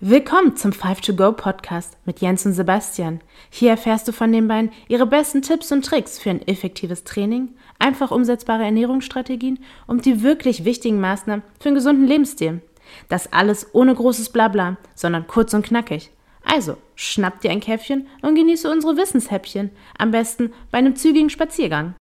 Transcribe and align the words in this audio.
Willkommen 0.00 0.54
zum 0.54 0.70
5to 0.70 1.16
Go 1.16 1.32
Podcast 1.32 1.96
mit 2.04 2.20
Jens 2.20 2.46
und 2.46 2.52
Sebastian. 2.52 3.20
Hier 3.50 3.70
erfährst 3.70 4.06
du 4.06 4.12
von 4.12 4.30
den 4.30 4.46
beiden 4.46 4.70
ihre 4.86 5.06
besten 5.06 5.42
Tipps 5.42 5.72
und 5.72 5.84
Tricks 5.84 6.20
für 6.20 6.30
ein 6.30 6.46
effektives 6.46 7.02
Training, 7.02 7.48
einfach 7.80 8.12
umsetzbare 8.12 8.62
Ernährungsstrategien 8.62 9.58
und 9.88 10.06
die 10.06 10.22
wirklich 10.22 10.64
wichtigen 10.64 11.00
Maßnahmen 11.00 11.42
für 11.58 11.70
einen 11.70 11.74
gesunden 11.74 12.06
Lebensstil. 12.06 12.60
Das 13.08 13.32
alles 13.32 13.74
ohne 13.74 13.92
großes 13.92 14.28
Blabla, 14.28 14.76
sondern 14.94 15.26
kurz 15.26 15.52
und 15.52 15.66
knackig. 15.66 16.12
Also, 16.44 16.76
schnapp 16.94 17.40
dir 17.40 17.50
ein 17.50 17.58
Käffchen 17.58 18.06
und 18.22 18.36
genieße 18.36 18.70
unsere 18.70 18.96
Wissenshäppchen, 18.96 19.70
am 19.98 20.12
besten 20.12 20.52
bei 20.70 20.78
einem 20.78 20.94
zügigen 20.94 21.28
Spaziergang. 21.28 21.96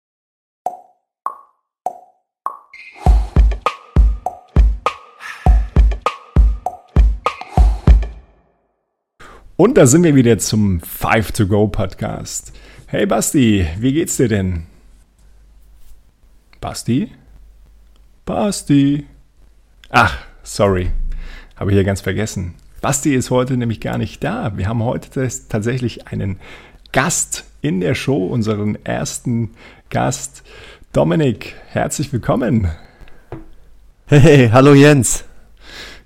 Und 9.57 9.79
da 9.79 9.87
sind 9.87 10.03
wir 10.03 10.17
wieder 10.17 10.37
zum 10.39 10.81
5 10.81 11.31
to 11.31 11.47
Go 11.47 11.69
Podcast. 11.69 12.53
Hey 12.89 13.07
Basti, 13.07 13.65
wie 13.79 13.93
geht's 13.93 14.17
dir 14.17 14.27
denn? 14.27 14.65
Basti? 16.61 17.13
Basti? 18.25 19.07
Ach, 19.91 20.19
sorry. 20.43 20.91
Habe 21.55 21.71
ich 21.71 21.77
hier 21.77 21.85
ganz 21.85 22.01
vergessen. 22.01 22.55
Basti 22.81 23.15
ist 23.15 23.31
heute 23.31 23.57
nämlich 23.57 23.81
gar 23.81 23.97
nicht 23.97 24.25
da. 24.25 24.57
Wir 24.57 24.67
haben 24.67 24.83
heute 24.83 25.29
tatsächlich 25.49 26.09
einen 26.09 26.41
Gast 26.91 27.45
in 27.63 27.81
der 27.81 27.95
Show, 27.95 28.27
unseren 28.27 28.77
ersten 28.85 29.51
Gast. 29.89 30.43
Dominik, 30.93 31.55
herzlich 31.69 32.13
willkommen. 32.13 32.73
Hey, 34.07 34.51
hallo 34.53 34.75
Jens. 34.75 35.25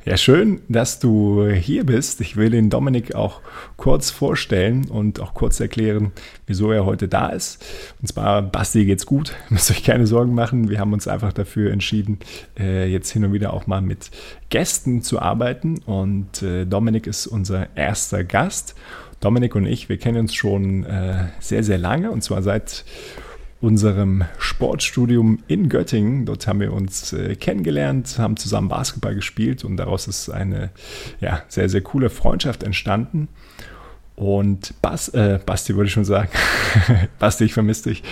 Ja, 0.08 0.16
schön, 0.16 0.62
dass 0.70 1.00
du 1.00 1.44
hier 1.50 1.84
bist. 1.84 2.22
Ich 2.22 2.38
will 2.38 2.48
den 2.48 2.70
Dominik 2.70 3.14
auch 3.14 3.42
kurz 3.76 4.08
vorstellen 4.08 4.88
und 4.88 5.20
auch 5.20 5.34
kurz 5.34 5.60
erklären, 5.60 6.12
wieso 6.46 6.72
er 6.72 6.86
heute 6.86 7.08
da 7.08 7.28
ist. 7.28 7.62
Und 8.00 8.06
zwar, 8.08 8.40
Basti 8.40 8.86
geht's 8.86 9.04
gut, 9.04 9.34
müsst 9.50 9.70
euch 9.70 9.84
keine 9.84 10.06
Sorgen 10.06 10.34
machen. 10.34 10.70
Wir 10.70 10.80
haben 10.80 10.94
uns 10.94 11.08
einfach 11.08 11.34
dafür 11.34 11.72
entschieden, 11.72 12.20
äh, 12.58 12.90
jetzt 12.90 13.10
hin 13.10 13.22
und 13.22 13.34
wieder 13.34 13.52
auch 13.52 13.66
mal 13.66 13.82
mit 13.82 14.10
Gästen 14.48 15.02
zu 15.02 15.20
arbeiten. 15.20 15.80
Und 15.84 16.42
äh, 16.42 16.64
Dominik 16.64 17.06
ist 17.06 17.26
unser 17.26 17.76
erster 17.76 18.24
Gast. 18.24 18.76
Dominik 19.20 19.54
und 19.56 19.66
ich, 19.66 19.90
wir 19.90 19.98
kennen 19.98 20.20
uns 20.20 20.34
schon 20.34 20.84
äh, 20.84 21.26
sehr, 21.38 21.62
sehr 21.62 21.76
lange 21.76 22.10
und 22.12 22.22
zwar 22.22 22.40
seit 22.40 22.86
unserem 23.60 24.24
Sportstudium 24.38 25.40
in 25.48 25.68
Göttingen. 25.68 26.26
Dort 26.26 26.46
haben 26.46 26.60
wir 26.60 26.72
uns 26.72 27.12
äh, 27.12 27.34
kennengelernt, 27.34 28.18
haben 28.18 28.36
zusammen 28.36 28.68
Basketball 28.68 29.14
gespielt 29.14 29.64
und 29.64 29.76
daraus 29.76 30.06
ist 30.06 30.28
eine 30.28 30.70
ja, 31.20 31.42
sehr, 31.48 31.68
sehr 31.68 31.80
coole 31.80 32.10
Freundschaft 32.10 32.62
entstanden. 32.62 33.28
Und 34.18 34.74
Bas, 34.82 35.10
äh, 35.10 35.38
Basti 35.46 35.76
würde 35.76 35.86
ich 35.86 35.92
schon 35.92 36.04
sagen. 36.04 36.28
Basti, 37.20 37.44
ich 37.44 37.54
vermisse 37.54 37.90
dich. 37.90 38.02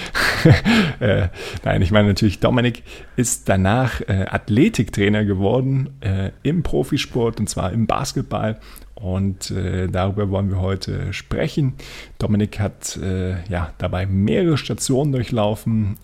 äh, 1.01 1.27
nein, 1.65 1.83
ich 1.83 1.91
meine 1.91 2.07
natürlich, 2.07 2.39
Dominik 2.39 2.85
ist 3.17 3.49
danach 3.49 4.01
äh, 4.03 4.27
Athletiktrainer 4.31 5.25
geworden 5.25 5.91
äh, 6.03 6.31
im 6.45 6.63
Profisport 6.63 7.41
und 7.41 7.49
zwar 7.49 7.73
im 7.73 7.89
Basketball 7.89 8.61
und 8.95 9.51
äh, 9.51 9.89
darüber 9.89 10.31
wollen 10.31 10.49
wir 10.49 10.61
heute 10.61 11.13
sprechen. 11.13 11.75
Dominik 12.19 12.61
hat 12.61 12.97
äh, 12.99 13.43
ja, 13.49 13.73
dabei 13.79 14.07
mehrere 14.07 14.59
Stationen 14.59 15.11
durchlaufen, 15.11 15.97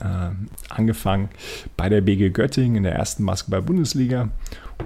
angefangen 0.68 1.28
bei 1.76 1.88
der 1.88 2.00
BG 2.00 2.30
Göttingen 2.30 2.78
in 2.78 2.82
der 2.82 2.96
ersten 2.96 3.24
Basketball-Bundesliga 3.24 4.30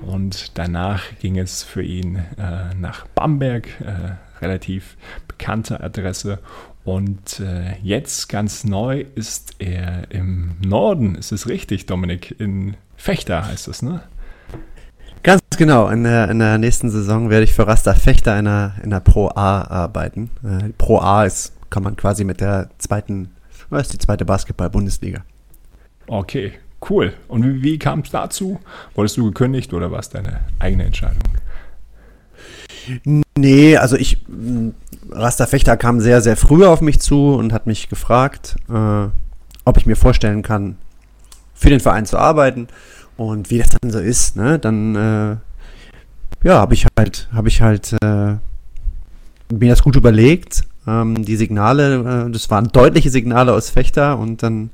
und 0.03 0.59
danach 0.59 1.03
ging 1.21 1.39
es 1.39 1.63
für 1.63 1.83
ihn 1.83 2.17
äh, 2.17 2.75
nach 2.79 3.07
Bamberg, 3.09 3.69
äh, 3.81 4.26
relativ 4.41 4.97
bekannte 5.29 5.81
Adresse. 5.83 6.39
Und 6.85 7.41
äh, 7.41 7.77
jetzt 7.83 8.29
ganz 8.29 8.65
neu 8.65 9.05
ist 9.15 9.55
er 9.59 10.11
im 10.11 10.53
Norden, 10.65 11.17
ist 11.17 11.33
es 11.33 11.49
richtig, 11.49 11.87
Dominik? 11.87 12.39
In 12.39 12.77
Fechter 12.97 13.47
heißt 13.47 13.69
es, 13.69 13.83
ne? 13.83 14.03
Ganz 15.23 15.43
genau. 15.59 15.89
In 15.89 16.05
der, 16.05 16.31
in 16.31 16.39
der 16.39 16.59
nächsten 16.59 16.89
Saison 16.89 17.31
werde 17.31 17.43
ich 17.43 17.53
für 17.53 17.67
Rasta 17.67 17.95
Fechter 17.95 18.39
in 18.39 18.45
der, 18.45 18.75
in 18.85 18.91
der 18.91 19.01
Pro 19.01 19.29
A 19.35 19.63
arbeiten. 19.63 20.31
Äh, 20.45 20.69
Pro 20.79 21.01
A 21.01 21.25
ist, 21.25 21.53
kann 21.71 21.83
man 21.83 21.97
quasi 21.97 22.23
mit 22.23 22.41
der 22.41 22.71
zweiten, 22.79 23.33
was 23.69 23.89
ist 23.89 23.95
die 23.95 23.99
zweite 23.99 24.25
Basketball-Bundesliga. 24.25 25.25
Okay, 26.07 26.53
cool. 26.89 27.13
Und 27.27 27.43
wie, 27.43 27.63
wie 27.63 27.79
kam 27.81 28.01
es 28.01 28.11
dazu? 28.11 28.61
Wurdest 28.95 29.17
du 29.17 29.25
gekündigt 29.25 29.75
oder 29.75 29.91
war 29.91 29.99
es 29.99 30.09
deine 30.09 30.43
eigene 30.61 30.85
Entscheidung? 30.85 31.25
Nee, 33.37 33.77
also 33.77 33.97
ich, 33.97 34.19
Rasta 35.11 35.47
Fechter 35.47 35.77
kam 35.77 36.01
sehr, 36.01 36.21
sehr 36.21 36.37
früh 36.37 36.65
auf 36.65 36.81
mich 36.81 37.01
zu 37.01 37.35
und 37.35 37.53
hat 37.53 37.67
mich 37.67 37.89
gefragt, 37.89 38.57
äh, 38.69 39.09
ob 39.65 39.77
ich 39.77 39.87
mir 39.87 39.97
vorstellen 39.97 40.43
kann, 40.43 40.77
für 41.55 41.71
den 41.71 41.81
Verein 41.81 42.07
zu 42.07 42.19
arbeiten. 42.19 42.69
Und 43.17 43.51
wie 43.51 43.59
das 43.59 43.69
dann 43.71 43.91
so 43.91 43.99
ist, 43.99 44.37
ne, 44.37 44.59
dann 44.59 44.95
äh, 44.95 45.37
ja, 46.47 46.59
habe 46.59 46.75
ich 46.75 46.87
halt, 46.99 47.29
habe 47.33 47.49
ich 47.49 47.63
halt 47.63 47.95
äh, 48.03 48.37
mir 49.53 49.71
das 49.71 49.83
gut 49.83 49.97
überlegt. 49.97 50.65
Ähm, 50.87 51.25
die 51.25 51.37
Signale, 51.37 52.27
äh, 52.27 52.31
das 52.31 52.51
waren 52.51 52.69
deutliche 52.69 53.11
Signale 53.11 53.53
aus 53.53 53.71
Fechter 53.71 54.19
und 54.19 54.43
dann 54.43 54.71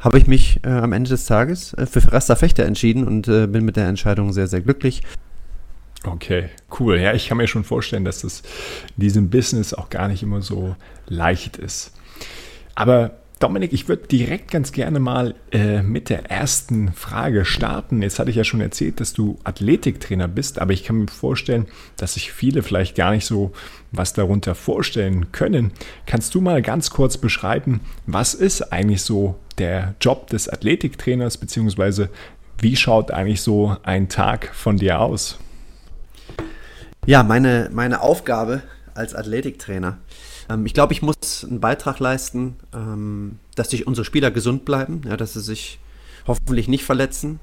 habe 0.00 0.18
ich 0.18 0.26
mich 0.26 0.60
äh, 0.64 0.70
am 0.70 0.92
Ende 0.92 1.10
des 1.10 1.26
Tages 1.26 1.74
äh, 1.74 1.86
für 1.86 2.12
Rasta 2.12 2.34
Fechter 2.34 2.64
entschieden 2.64 3.06
und 3.06 3.28
äh, 3.28 3.46
bin 3.46 3.64
mit 3.64 3.76
der 3.76 3.86
Entscheidung 3.86 4.32
sehr, 4.32 4.48
sehr 4.48 4.60
glücklich. 4.60 5.02
Okay, 6.04 6.48
cool. 6.80 6.98
Ja, 6.98 7.14
ich 7.14 7.28
kann 7.28 7.36
mir 7.36 7.46
schon 7.46 7.64
vorstellen, 7.64 8.04
dass 8.04 8.22
das 8.22 8.42
in 8.96 9.02
diesem 9.02 9.30
Business 9.30 9.72
auch 9.72 9.88
gar 9.88 10.08
nicht 10.08 10.22
immer 10.22 10.42
so 10.42 10.74
leicht 11.06 11.58
ist. 11.58 11.92
Aber 12.74 13.18
Dominik, 13.38 13.72
ich 13.72 13.88
würde 13.88 14.06
direkt 14.06 14.52
ganz 14.52 14.70
gerne 14.70 15.00
mal 15.00 15.34
äh, 15.50 15.82
mit 15.82 16.10
der 16.10 16.30
ersten 16.30 16.92
Frage 16.92 17.44
starten. 17.44 18.00
Jetzt 18.00 18.20
hatte 18.20 18.30
ich 18.30 18.36
ja 18.36 18.44
schon 18.44 18.60
erzählt, 18.60 19.00
dass 19.00 19.14
du 19.14 19.36
Athletiktrainer 19.42 20.28
bist, 20.28 20.60
aber 20.60 20.72
ich 20.72 20.84
kann 20.84 20.98
mir 20.98 21.08
vorstellen, 21.08 21.66
dass 21.96 22.14
sich 22.14 22.30
viele 22.30 22.62
vielleicht 22.62 22.94
gar 22.94 23.10
nicht 23.10 23.26
so 23.26 23.50
was 23.90 24.12
darunter 24.12 24.54
vorstellen 24.54 25.32
können. 25.32 25.72
Kannst 26.06 26.36
du 26.36 26.40
mal 26.40 26.62
ganz 26.62 26.90
kurz 26.90 27.18
beschreiben, 27.18 27.80
was 28.06 28.34
ist 28.34 28.72
eigentlich 28.72 29.02
so 29.02 29.36
der 29.58 29.96
Job 30.00 30.28
des 30.28 30.48
Athletiktrainers, 30.48 31.36
beziehungsweise 31.36 32.10
wie 32.60 32.76
schaut 32.76 33.10
eigentlich 33.10 33.40
so 33.40 33.76
ein 33.82 34.08
Tag 34.08 34.54
von 34.54 34.76
dir 34.76 35.00
aus? 35.00 35.40
Ja, 37.06 37.22
meine, 37.22 37.68
meine 37.72 38.00
Aufgabe 38.00 38.62
als 38.94 39.14
Athletiktrainer 39.14 39.98
ähm, 40.48 40.66
ich 40.66 40.74
glaube, 40.74 40.92
ich 40.92 41.02
muss 41.02 41.44
einen 41.44 41.60
Beitrag 41.60 41.98
leisten, 41.98 42.56
ähm, 42.74 43.38
dass 43.54 43.70
sich 43.70 43.86
unsere 43.86 44.04
Spieler 44.04 44.30
gesund 44.30 44.64
bleiben, 44.64 45.02
ja, 45.06 45.16
dass 45.16 45.34
sie 45.34 45.40
sich 45.40 45.78
hoffentlich 46.26 46.68
nicht 46.68 46.84
verletzen. 46.84 47.40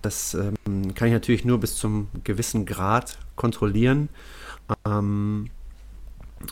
Das 0.00 0.34
ähm, 0.34 0.94
kann 0.94 1.08
ich 1.08 1.14
natürlich 1.14 1.44
nur 1.44 1.60
bis 1.60 1.76
zum 1.76 2.08
gewissen 2.24 2.66
Grad 2.66 3.18
kontrollieren. 3.36 4.08
Ähm, 4.86 5.50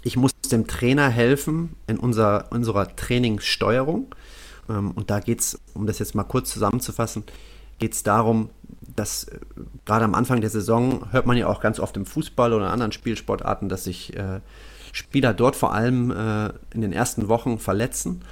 ich 0.03 0.17
muss 0.17 0.33
dem 0.53 0.67
Trainer 0.67 1.09
helfen 1.09 1.75
in 1.87 1.99
unser, 1.99 2.53
unserer 2.53 2.95
Trainingssteuerung. 2.95 4.15
Ähm, 4.69 4.93
und 4.93 5.11
da 5.11 5.21
geht 5.21 5.41
es, 5.41 5.59
um 5.75 5.87
das 5.87 5.99
jetzt 5.99 6.15
mal 6.15 6.25
kurz 6.25 6.51
zusammenzufassen, 6.53 7.25
geht 7.81 7.95
es 7.95 8.05
darum, 8.05 8.51
dass 8.95 9.25
äh, 9.25 9.41
gerade 9.85 10.05
am 10.05 10.15
Anfang 10.15 10.41
der 10.41 10.51
Saison 10.51 11.11
hört 11.11 11.27
man 11.27 11.37
ja 11.37 11.49
auch 11.49 11.61
ganz 11.61 11.81
oft 11.81 11.97
im 11.97 12.07
Fußball 12.07 12.53
oder 12.53 12.67
in 12.67 12.71
anderen 12.73 12.93
Spielsportarten, 12.93 13.69
dass 13.69 13.85
sich 13.85 14.17
äh, 14.17 14.41
Spieler 14.93 15.35
dort 15.35 15.57
vor 15.57 15.73
allem 15.75 16.11
äh, 16.11 16.53
in 16.73 16.81
den 16.81 16.93
ersten 16.93 17.29
Wochen 17.29 17.59
verletzen. 17.59 18.23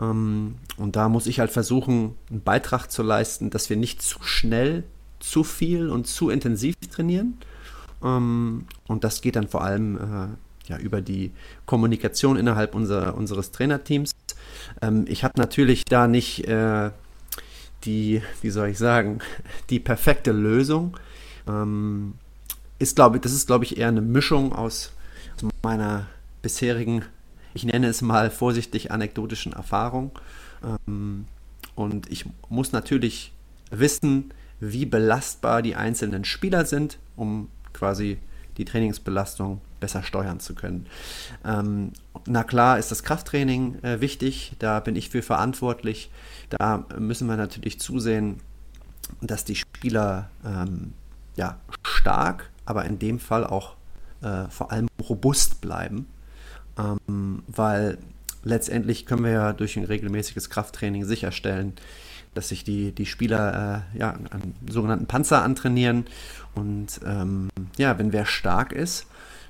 Ähm, 0.00 0.56
und 0.76 0.96
da 0.96 1.08
muss 1.08 1.26
ich 1.26 1.40
halt 1.40 1.50
versuchen, 1.50 2.14
einen 2.30 2.42
Beitrag 2.42 2.90
zu 2.90 3.02
leisten, 3.02 3.50
dass 3.50 3.70
wir 3.70 3.76
nicht 3.76 4.02
zu 4.02 4.22
schnell, 4.22 4.84
zu 5.20 5.44
viel 5.44 5.88
und 5.88 6.06
zu 6.06 6.30
intensiv 6.30 6.76
trainieren. 6.90 7.38
Ähm, 8.02 8.66
und 8.86 9.04
das 9.04 9.20
geht 9.20 9.36
dann 9.36 9.48
vor 9.48 9.62
allem 9.62 9.96
äh, 9.96 10.70
ja, 10.70 10.78
über 10.78 11.00
die 11.00 11.32
Kommunikation 11.64 12.36
innerhalb 12.36 12.74
unser, 12.74 13.14
unseres 13.14 13.50
Trainerteams. 13.50 14.12
Ähm, 14.82 15.04
ich 15.08 15.24
habe 15.24 15.34
natürlich 15.38 15.84
da 15.84 16.06
nicht 16.06 16.46
äh, 16.46 16.90
die, 17.86 18.22
wie 18.42 18.50
soll 18.50 18.68
ich 18.68 18.78
sagen, 18.78 19.20
die 19.70 19.80
perfekte 19.80 20.32
Lösung. 20.32 20.96
Ähm, 21.48 22.14
ist, 22.78 22.96
glaube 22.96 23.20
das 23.20 23.32
ist, 23.32 23.46
glaube 23.46 23.64
ich, 23.64 23.78
eher 23.78 23.88
eine 23.88 24.02
Mischung 24.02 24.52
aus 24.52 24.92
zu 25.36 25.48
meiner 25.62 26.06
bisherigen, 26.42 27.04
ich 27.54 27.64
nenne 27.64 27.86
es 27.86 28.02
mal 28.02 28.30
vorsichtig 28.30 28.90
anekdotischen 28.90 29.52
Erfahrung. 29.52 30.10
Ähm, 30.86 31.26
und 31.74 32.10
ich 32.10 32.26
muss 32.48 32.72
natürlich 32.72 33.32
wissen, 33.70 34.32
wie 34.60 34.86
belastbar 34.86 35.62
die 35.62 35.74
einzelnen 35.74 36.24
Spieler 36.24 36.64
sind, 36.64 36.98
um 37.16 37.48
quasi 37.72 38.18
die 38.56 38.64
Trainingsbelastung 38.64 39.60
besser 39.80 40.02
steuern 40.02 40.40
zu 40.40 40.54
können. 40.54 40.86
Ähm, 41.44 41.92
na 42.26 42.44
klar 42.44 42.78
ist 42.78 42.90
das 42.90 43.02
Krafttraining 43.02 43.82
äh, 43.82 44.00
wichtig, 44.00 44.52
da 44.58 44.80
bin 44.80 44.96
ich 44.96 45.10
für 45.10 45.22
verantwortlich. 45.22 46.10
Da 46.50 46.84
müssen 46.98 47.28
wir 47.28 47.36
natürlich 47.36 47.80
zusehen, 47.80 48.40
dass 49.20 49.44
die 49.44 49.56
Spieler 49.56 50.30
ähm, 50.44 50.92
ja, 51.36 51.58
stark, 51.82 52.50
aber 52.64 52.84
in 52.84 52.98
dem 52.98 53.18
Fall 53.18 53.44
auch 53.44 53.76
äh, 54.22 54.48
vor 54.48 54.72
allem 54.72 54.88
robust 55.08 55.60
bleiben, 55.60 56.06
ähm, 56.78 57.42
weil 57.46 57.98
letztendlich 58.44 59.06
können 59.06 59.24
wir 59.24 59.32
ja 59.32 59.52
durch 59.52 59.76
ein 59.76 59.84
regelmäßiges 59.84 60.50
Krafttraining 60.50 61.04
sicherstellen, 61.04 61.74
dass 62.34 62.48
sich 62.48 62.64
die, 62.64 62.92
die 62.92 63.06
Spieler 63.06 63.84
äh, 63.94 63.98
ja, 63.98 64.10
einen 64.12 64.54
sogenannten 64.68 65.06
Panzer 65.06 65.42
antrainieren. 65.42 66.06
Und 66.54 67.00
ähm, 67.04 67.48
ja, 67.76 67.98
wenn 67.98 68.12
wer 68.12 68.26
stark 68.26 68.72
ist, 68.72 69.06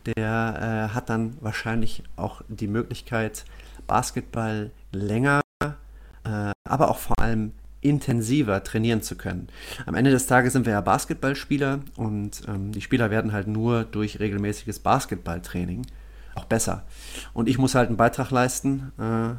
der 0.07 0.89
äh, 0.91 0.95
hat 0.95 1.09
dann 1.11 1.37
wahrscheinlich 1.41 2.03
auch 2.17 2.43
die 2.49 2.69
Möglichkeit, 2.69 3.45
Basketball 3.87 4.71
länger, 4.93 5.41
äh, 5.63 6.51
aber 6.65 6.91
auch 6.91 6.99
vor 6.99 7.19
allem 7.19 7.53
intensiver 7.81 8.65
trainieren 8.65 9.03
zu 9.03 9.17
können. 9.17 9.49
Am 9.87 9.95
Ende 9.95 10.11
des 10.11 10.27
Tages 10.27 10.53
sind 10.53 10.67
wir 10.67 10.73
ja 10.73 10.81
Basketballspieler 10.81 11.81
und 11.97 12.43
ähm, 12.49 12.73
die 12.73 12.81
Spieler 12.81 13.11
werden 13.11 13.33
halt 13.33 13.47
nur 13.47 13.85
durch 13.85 14.19
regelmäßiges 14.19 14.81
Basketballtraining 14.81 15.87
auch 16.35 16.47
besser. 16.47 16.85
Und 17.33 17.49
ich 17.49 17.59
muss 17.59 17.75
halt 17.75 17.89
einen 17.89 17.97
Beitrag 17.97 18.31
leisten, 18.31 18.93
äh, 18.99 19.35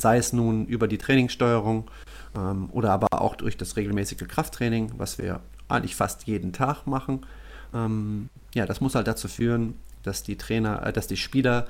sei 0.00 0.18
es 0.18 0.32
nun 0.32 0.66
über 0.66 0.88
die 0.88 0.98
Trainingssteuerung 0.98 1.90
ähm, 2.36 2.68
oder 2.70 2.92
aber 2.92 3.08
auch 3.12 3.34
durch 3.34 3.56
das 3.56 3.76
regelmäßige 3.76 4.26
Krafttraining, 4.28 4.92
was 4.96 5.18
wir 5.18 5.40
eigentlich 5.68 5.96
fast 5.96 6.26
jeden 6.26 6.52
Tag 6.52 6.86
machen. 6.86 7.26
Ähm, 7.74 8.30
ja, 8.54 8.66
das 8.66 8.80
muss 8.80 8.94
halt 8.94 9.06
dazu 9.06 9.28
führen, 9.28 9.74
dass 10.02 10.22
die 10.22 10.36
Trainer, 10.36 10.86
äh, 10.86 10.92
dass 10.92 11.06
die 11.06 11.16
Spieler 11.16 11.66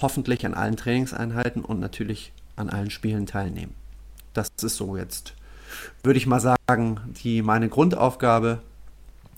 hoffentlich 0.00 0.46
an 0.46 0.54
allen 0.54 0.76
Trainingseinheiten 0.76 1.64
und 1.64 1.80
natürlich 1.80 2.32
an 2.56 2.70
allen 2.70 2.90
Spielen 2.90 3.26
teilnehmen. 3.26 3.74
Das 4.32 4.48
ist 4.62 4.76
so 4.76 4.96
jetzt, 4.96 5.34
würde 6.02 6.18
ich 6.18 6.26
mal 6.26 6.40
sagen, 6.40 7.00
die 7.22 7.42
meine 7.42 7.68
Grundaufgabe. 7.68 8.60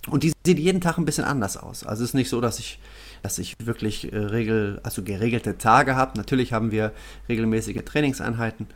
Und 0.09 0.23
die 0.23 0.33
sieht 0.47 0.59
jeden 0.59 0.81
Tag 0.81 0.99
ein 0.99 1.05
bisschen 1.05 1.25
anders 1.25 1.57
aus. 1.57 1.85
Also 1.85 2.03
es 2.03 2.11
ist 2.11 2.15
nicht 2.15 2.31
so, 2.31 2.41
dass 2.41 2.59
ich, 2.59 2.79
dass 3.23 3.39
ich 3.39 3.55
wirklich 3.63 4.13
äh, 4.13 4.17
regel, 4.17 4.81
also 4.83 5.03
geregelte 5.03 5.59
Tage 5.59 5.97
habe. 5.97 6.17
Natürlich 6.17 6.53
haben 6.53 6.71
wir 6.71 6.93
regelmäßige 7.29 7.83
Trainingseinheiten. 7.85 8.67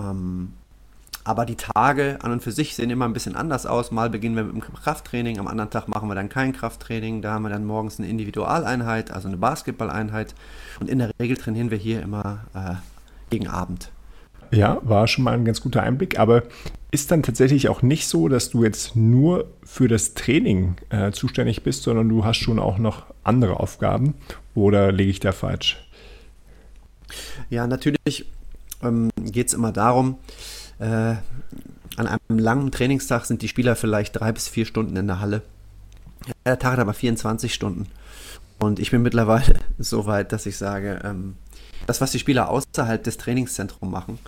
Ähm, 0.00 0.54
aber 1.24 1.46
die 1.46 1.56
Tage 1.56 2.18
an 2.22 2.32
und 2.32 2.42
für 2.42 2.52
sich 2.52 2.74
sehen 2.74 2.90
immer 2.90 3.04
ein 3.04 3.12
bisschen 3.12 3.36
anders 3.36 3.66
aus. 3.66 3.90
Mal 3.90 4.10
beginnen 4.10 4.34
wir 4.34 4.44
mit 4.44 4.54
dem 4.54 4.60
Krafttraining, 4.60 5.38
am 5.38 5.46
anderen 5.46 5.70
Tag 5.70 5.88
machen 5.88 6.08
wir 6.08 6.14
dann 6.14 6.28
kein 6.28 6.52
Krafttraining. 6.52 7.22
Da 7.22 7.32
haben 7.32 7.42
wir 7.42 7.50
dann 7.50 7.64
morgens 7.64 7.98
eine 7.98 8.08
Individualeinheit, 8.08 9.10
also 9.10 9.28
eine 9.28 9.36
Basketballeinheit. 9.36 10.34
Und 10.80 10.88
in 10.90 10.98
der 10.98 11.10
Regel 11.20 11.36
trainieren 11.36 11.70
wir 11.70 11.78
hier 11.78 12.02
immer 12.02 12.44
äh, 12.54 12.74
gegen 13.30 13.48
Abend. 13.48 13.90
Ja, 14.50 14.78
war 14.82 15.06
schon 15.08 15.24
mal 15.24 15.34
ein 15.34 15.44
ganz 15.44 15.60
guter 15.60 15.82
Einblick. 15.82 16.18
Aber 16.18 16.42
ist 16.90 17.10
dann 17.10 17.22
tatsächlich 17.22 17.68
auch 17.68 17.82
nicht 17.82 18.06
so, 18.06 18.28
dass 18.28 18.50
du 18.50 18.64
jetzt 18.64 18.96
nur 18.96 19.46
für 19.64 19.88
das 19.88 20.14
Training 20.14 20.74
äh, 20.90 21.10
zuständig 21.12 21.62
bist, 21.62 21.84
sondern 21.84 22.08
du 22.08 22.24
hast 22.24 22.36
schon 22.36 22.58
auch 22.58 22.78
noch 22.78 23.06
andere 23.24 23.60
Aufgaben? 23.60 24.14
Oder 24.54 24.92
lege 24.92 25.10
ich 25.10 25.20
da 25.20 25.32
falsch? 25.32 25.88
Ja, 27.48 27.66
natürlich 27.66 28.26
ähm, 28.82 29.10
geht 29.16 29.48
es 29.48 29.54
immer 29.54 29.72
darum, 29.72 30.18
äh, 30.82 31.16
an 31.96 32.06
einem 32.06 32.38
langen 32.38 32.72
Trainingstag 32.72 33.24
sind 33.24 33.42
die 33.42 33.48
Spieler 33.48 33.76
vielleicht 33.76 34.18
drei 34.18 34.32
bis 34.32 34.48
vier 34.48 34.66
Stunden 34.66 34.96
in 34.96 35.06
der 35.06 35.20
Halle. 35.20 35.42
Der 36.44 36.58
Tag 36.58 36.72
hat 36.72 36.78
aber 36.80 36.94
24 36.94 37.54
Stunden. 37.54 37.86
Und 38.58 38.78
ich 38.78 38.90
bin 38.90 39.02
mittlerweile 39.02 39.60
so 39.78 40.06
weit, 40.06 40.32
dass 40.32 40.46
ich 40.46 40.56
sage, 40.56 41.00
ähm, 41.04 41.36
das, 41.86 42.00
was 42.00 42.12
die 42.12 42.18
Spieler 42.18 42.48
außerhalb 42.48 43.02
des 43.02 43.16
Trainingszentrums 43.16 43.92
machen, 43.92 44.18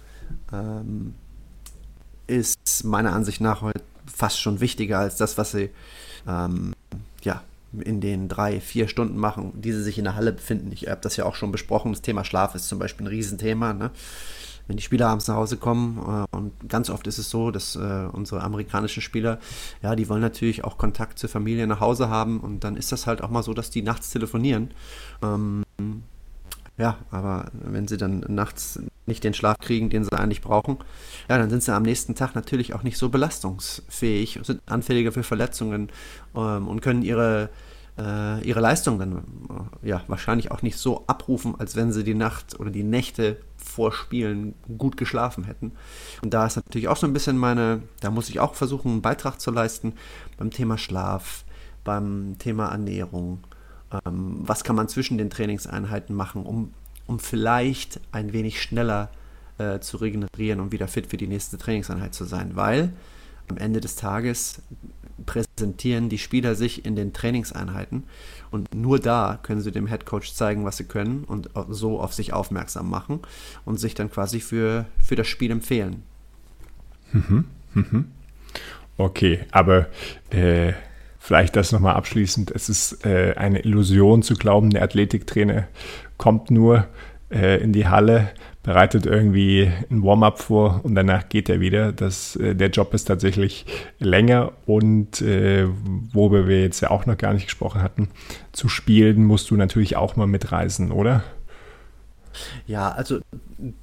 ähm, 0.53 1.15
ist 2.27 2.85
meiner 2.85 3.13
Ansicht 3.13 3.41
nach 3.41 3.63
heute 3.63 3.83
fast 4.07 4.41
schon 4.41 4.61
wichtiger 4.61 4.99
als 4.99 5.17
das, 5.17 5.39
was 5.39 5.53
sie 5.53 5.71
ähm, 6.27 6.73
ja, 7.23 7.43
in 7.81 8.01
den 8.01 8.29
drei, 8.29 8.61
vier 8.61 8.89
Stunden 8.89 9.17
machen, 9.17 9.53
die 9.61 9.73
sie 9.73 9.83
sich 9.83 9.99
in 9.99 10.05
der 10.05 10.15
Halle 10.15 10.33
befinden. 10.33 10.71
Ich 10.73 10.89
habe 10.89 11.01
das 11.01 11.17
ja 11.17 11.25
auch 11.25 11.35
schon 11.35 11.53
besprochen. 11.53 11.93
Das 11.93 12.03
Thema 12.03 12.25
Schlaf 12.25 12.55
ist 12.55 12.69
zum 12.69 12.79
Beispiel 12.79 13.07
ein 13.07 13.09
Riesenthema. 13.09 13.73
Ne? 13.73 13.91
Wenn 14.67 14.77
die 14.77 14.83
Spieler 14.83 15.09
abends 15.09 15.29
nach 15.29 15.37
Hause 15.37 15.57
kommen, 15.57 15.99
äh, 15.99 16.37
und 16.37 16.53
ganz 16.69 16.91
oft 16.91 17.07
ist 17.07 17.19
es 17.19 17.31
so, 17.31 17.51
dass 17.51 17.77
äh, 17.77 18.09
unsere 18.13 18.43
amerikanischen 18.43 19.03
Spieler, 19.03 19.39
ja, 19.83 19.95
die 19.97 20.09
wollen 20.09 20.23
natürlich 20.23 20.65
auch 20.65 20.79
Kontakt 20.79 21.19
zur 21.19 21.29
Familie 21.29 21.67
nach 21.67 21.81
Hause 21.81 22.09
haben 22.09 22.41
und 22.41 22.65
dann 22.65 22.77
ist 22.77 22.93
das 22.93 23.07
halt 23.07 23.23
auch 23.23 23.31
mal 23.31 23.43
so, 23.43 23.55
dass 23.55 23.71
die 23.71 23.83
nachts 23.83 24.11
telefonieren. 24.11 24.71
Ähm, 25.23 25.65
ja, 26.77 26.99
aber 27.11 27.51
wenn 27.53 27.87
sie 27.87 27.97
dann 27.97 28.25
nachts 28.29 28.81
nicht 29.07 29.23
den 29.23 29.35
Schlaf 29.35 29.59
kriegen, 29.59 29.91
den 29.91 30.03
sie 30.03 30.13
eigentlich 30.13 30.41
brauchen, 30.41 30.79
ja, 31.29 31.39
dann 31.39 31.49
sind 31.51 31.63
sie 31.63 31.73
am 31.73 31.85
nächsten 31.85 32.17
Tag 32.17 32.35
natürlich 32.35 32.75
auch 32.75 32.83
nicht 32.83 32.99
so 32.99 33.11
belastungsfähig, 33.11 34.41
sind 34.43 34.61
anfälliger 34.67 35.13
für 35.13 35.23
Verletzungen 35.23 35.91
ähm, 36.35 36.67
und 36.67 36.81
können 36.81 37.03
ihre 37.03 37.51
äh, 37.99 38.43
ihre 38.47 38.61
Leistung 38.61 38.99
dann 38.99 39.23
äh, 39.83 39.89
ja 39.89 40.03
wahrscheinlich 40.09 40.51
auch 40.51 40.63
nicht 40.63 40.77
so 40.77 41.05
abrufen, 41.07 41.55
als 41.59 41.77
wenn 41.77 41.93
sie 41.93 42.05
die 42.05 42.15
Nacht 42.15 42.59
oder 42.59 42.71
die 42.71 42.83
Nächte 42.83 43.39
vor 43.57 43.93
Spielen 43.93 44.55
gut 44.79 44.97
geschlafen 44.97 45.45
hätten. 45.45 45.73
Und 46.23 46.35
da 46.35 46.47
ist 46.47 46.57
natürlich 46.57 46.89
auch 46.89 46.97
so 46.97 47.07
ein 47.07 47.13
bisschen 47.13 47.39
meine, 47.39 47.83
da 48.01 48.11
muss 48.11 48.29
ich 48.29 48.41
auch 48.41 48.55
versuchen, 48.55 48.91
einen 48.91 49.03
Beitrag 49.03 49.41
zu 49.41 49.51
leisten 49.51 49.95
beim 50.37 50.51
Thema 50.51 50.77
Schlaf, 50.77 51.45
beim 51.85 52.37
Thema 52.39 52.69
Ernährung. 52.69 53.45
Ähm, 54.05 54.39
was 54.41 54.65
kann 54.65 54.77
man 54.77 54.89
zwischen 54.89 55.19
den 55.19 55.31
Trainingseinheiten 55.31 56.15
machen, 56.17 56.45
um, 56.45 56.75
um 57.07 57.19
vielleicht 57.19 58.01
ein 58.13 58.33
wenig 58.33 58.61
schneller 58.61 59.11
äh, 59.59 59.79
zu 59.79 59.99
regenerieren 59.99 60.61
und 60.61 60.73
wieder 60.73 60.89
fit 60.89 61.07
für 61.07 61.17
die 61.17 61.29
nächste 61.29 61.59
Trainingseinheit 61.59 62.15
zu 62.15 62.25
sein, 62.25 62.57
weil 62.57 62.93
am 63.49 63.57
Ende 63.57 63.81
des 63.81 63.97
Tages 63.97 64.63
präsentieren 65.27 66.09
die 66.09 66.19
Spieler 66.19 66.55
sich 66.55 66.85
in 66.85 66.97
den 66.97 67.13
Trainingseinheiten 67.13 68.05
und 68.51 68.75
nur 68.75 68.99
da 68.99 69.39
können 69.43 69.61
sie 69.61 69.73
dem 69.73 69.87
Headcoach 69.87 70.35
zeigen, 70.35 70.65
was 70.65 70.77
sie 70.77 70.85
können 70.85 71.25
und 71.25 71.51
so 71.69 72.01
auf 72.01 72.13
sich 72.13 72.33
aufmerksam 72.33 72.91
machen 72.91 73.21
und 73.65 73.79
sich 73.79 73.95
dann 73.95 74.11
quasi 74.11 74.41
für, 74.41 74.87
für 75.03 75.17
das 75.17 75.29
Spiel 75.29 75.51
empfehlen. 75.51 76.03
Mhm, 77.13 77.45
mhm. 77.75 78.07
Okay, 78.97 79.41
aber 79.51 79.87
äh, 80.31 80.73
vielleicht 81.19 81.57
das 81.57 81.73
nochmal 81.73 81.95
abschließend. 81.95 82.51
Es 82.51 82.69
ist 82.69 83.05
äh, 83.05 83.35
eine 83.37 83.61
Illusion 83.61 84.23
zu 84.23 84.35
glauben, 84.35 84.71
der 84.71 84.83
Athletiktrainer 84.83 85.67
kommt 86.17 86.51
nur 86.51 86.87
äh, 87.31 87.61
in 87.63 87.73
die 87.73 87.89
Halle, 87.89 88.31
bereitet 88.65 89.05
irgendwie 89.05 89.71
ein 89.91 90.03
Warm-up 90.03 90.41
vor 90.41 90.81
und 90.83 90.95
danach 90.97 91.29
geht 91.29 91.49
er 91.49 91.61
wieder. 91.61 91.93
Das, 91.93 92.35
äh, 92.37 92.57
der 92.57 92.71
Job 92.71 92.93
ist 92.95 93.05
tatsächlich 93.05 93.67
länger 94.01 94.53
und 94.67 95.21
äh, 95.21 95.69
worüber 96.13 96.49
wir 96.49 96.63
jetzt 96.63 96.81
ja 96.81 96.91
auch 96.91 97.07
noch 97.07 97.17
gar 97.17 97.35
nicht 97.35 97.45
gesprochen 97.45 97.83
hatten, 97.83 98.09
zu 98.53 98.69
spielen 98.69 99.25
musst 99.25 99.51
du 99.51 99.57
natürlich 99.57 99.97
auch 99.97 100.17
mal 100.17 100.27
mitreisen, 100.27 100.91
oder? 100.91 101.23
Ja, 102.67 102.91
also 102.91 103.21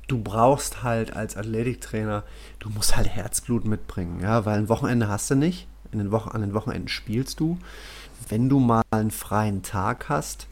du 0.07 0.21
brauchst 0.21 0.83
halt 0.83 1.15
als 1.15 1.37
Athletiktrainer, 1.37 2.23
du 2.59 2.69
musst 2.69 2.97
halt 2.97 3.07
Herzblut 3.07 3.65
mitbringen, 3.65 4.19
ja, 4.21 4.45
weil 4.45 4.57
ein 4.57 4.67
Wochenende 4.67 5.07
hast 5.07 5.31
du 5.31 5.35
nicht. 5.35 5.67
In 5.91 5.99
den 5.99 6.11
Wochen, 6.11 6.29
an 6.29 6.41
den 6.41 6.53
Wochenenden 6.53 6.87
spielst 6.87 7.39
du. 7.39 7.57
Wenn 8.29 8.49
du 8.49 8.59
mal 8.59 8.81
einen 8.91 9.11
freien 9.11 9.61
Tag 9.61 10.09
hast, 10.09 10.47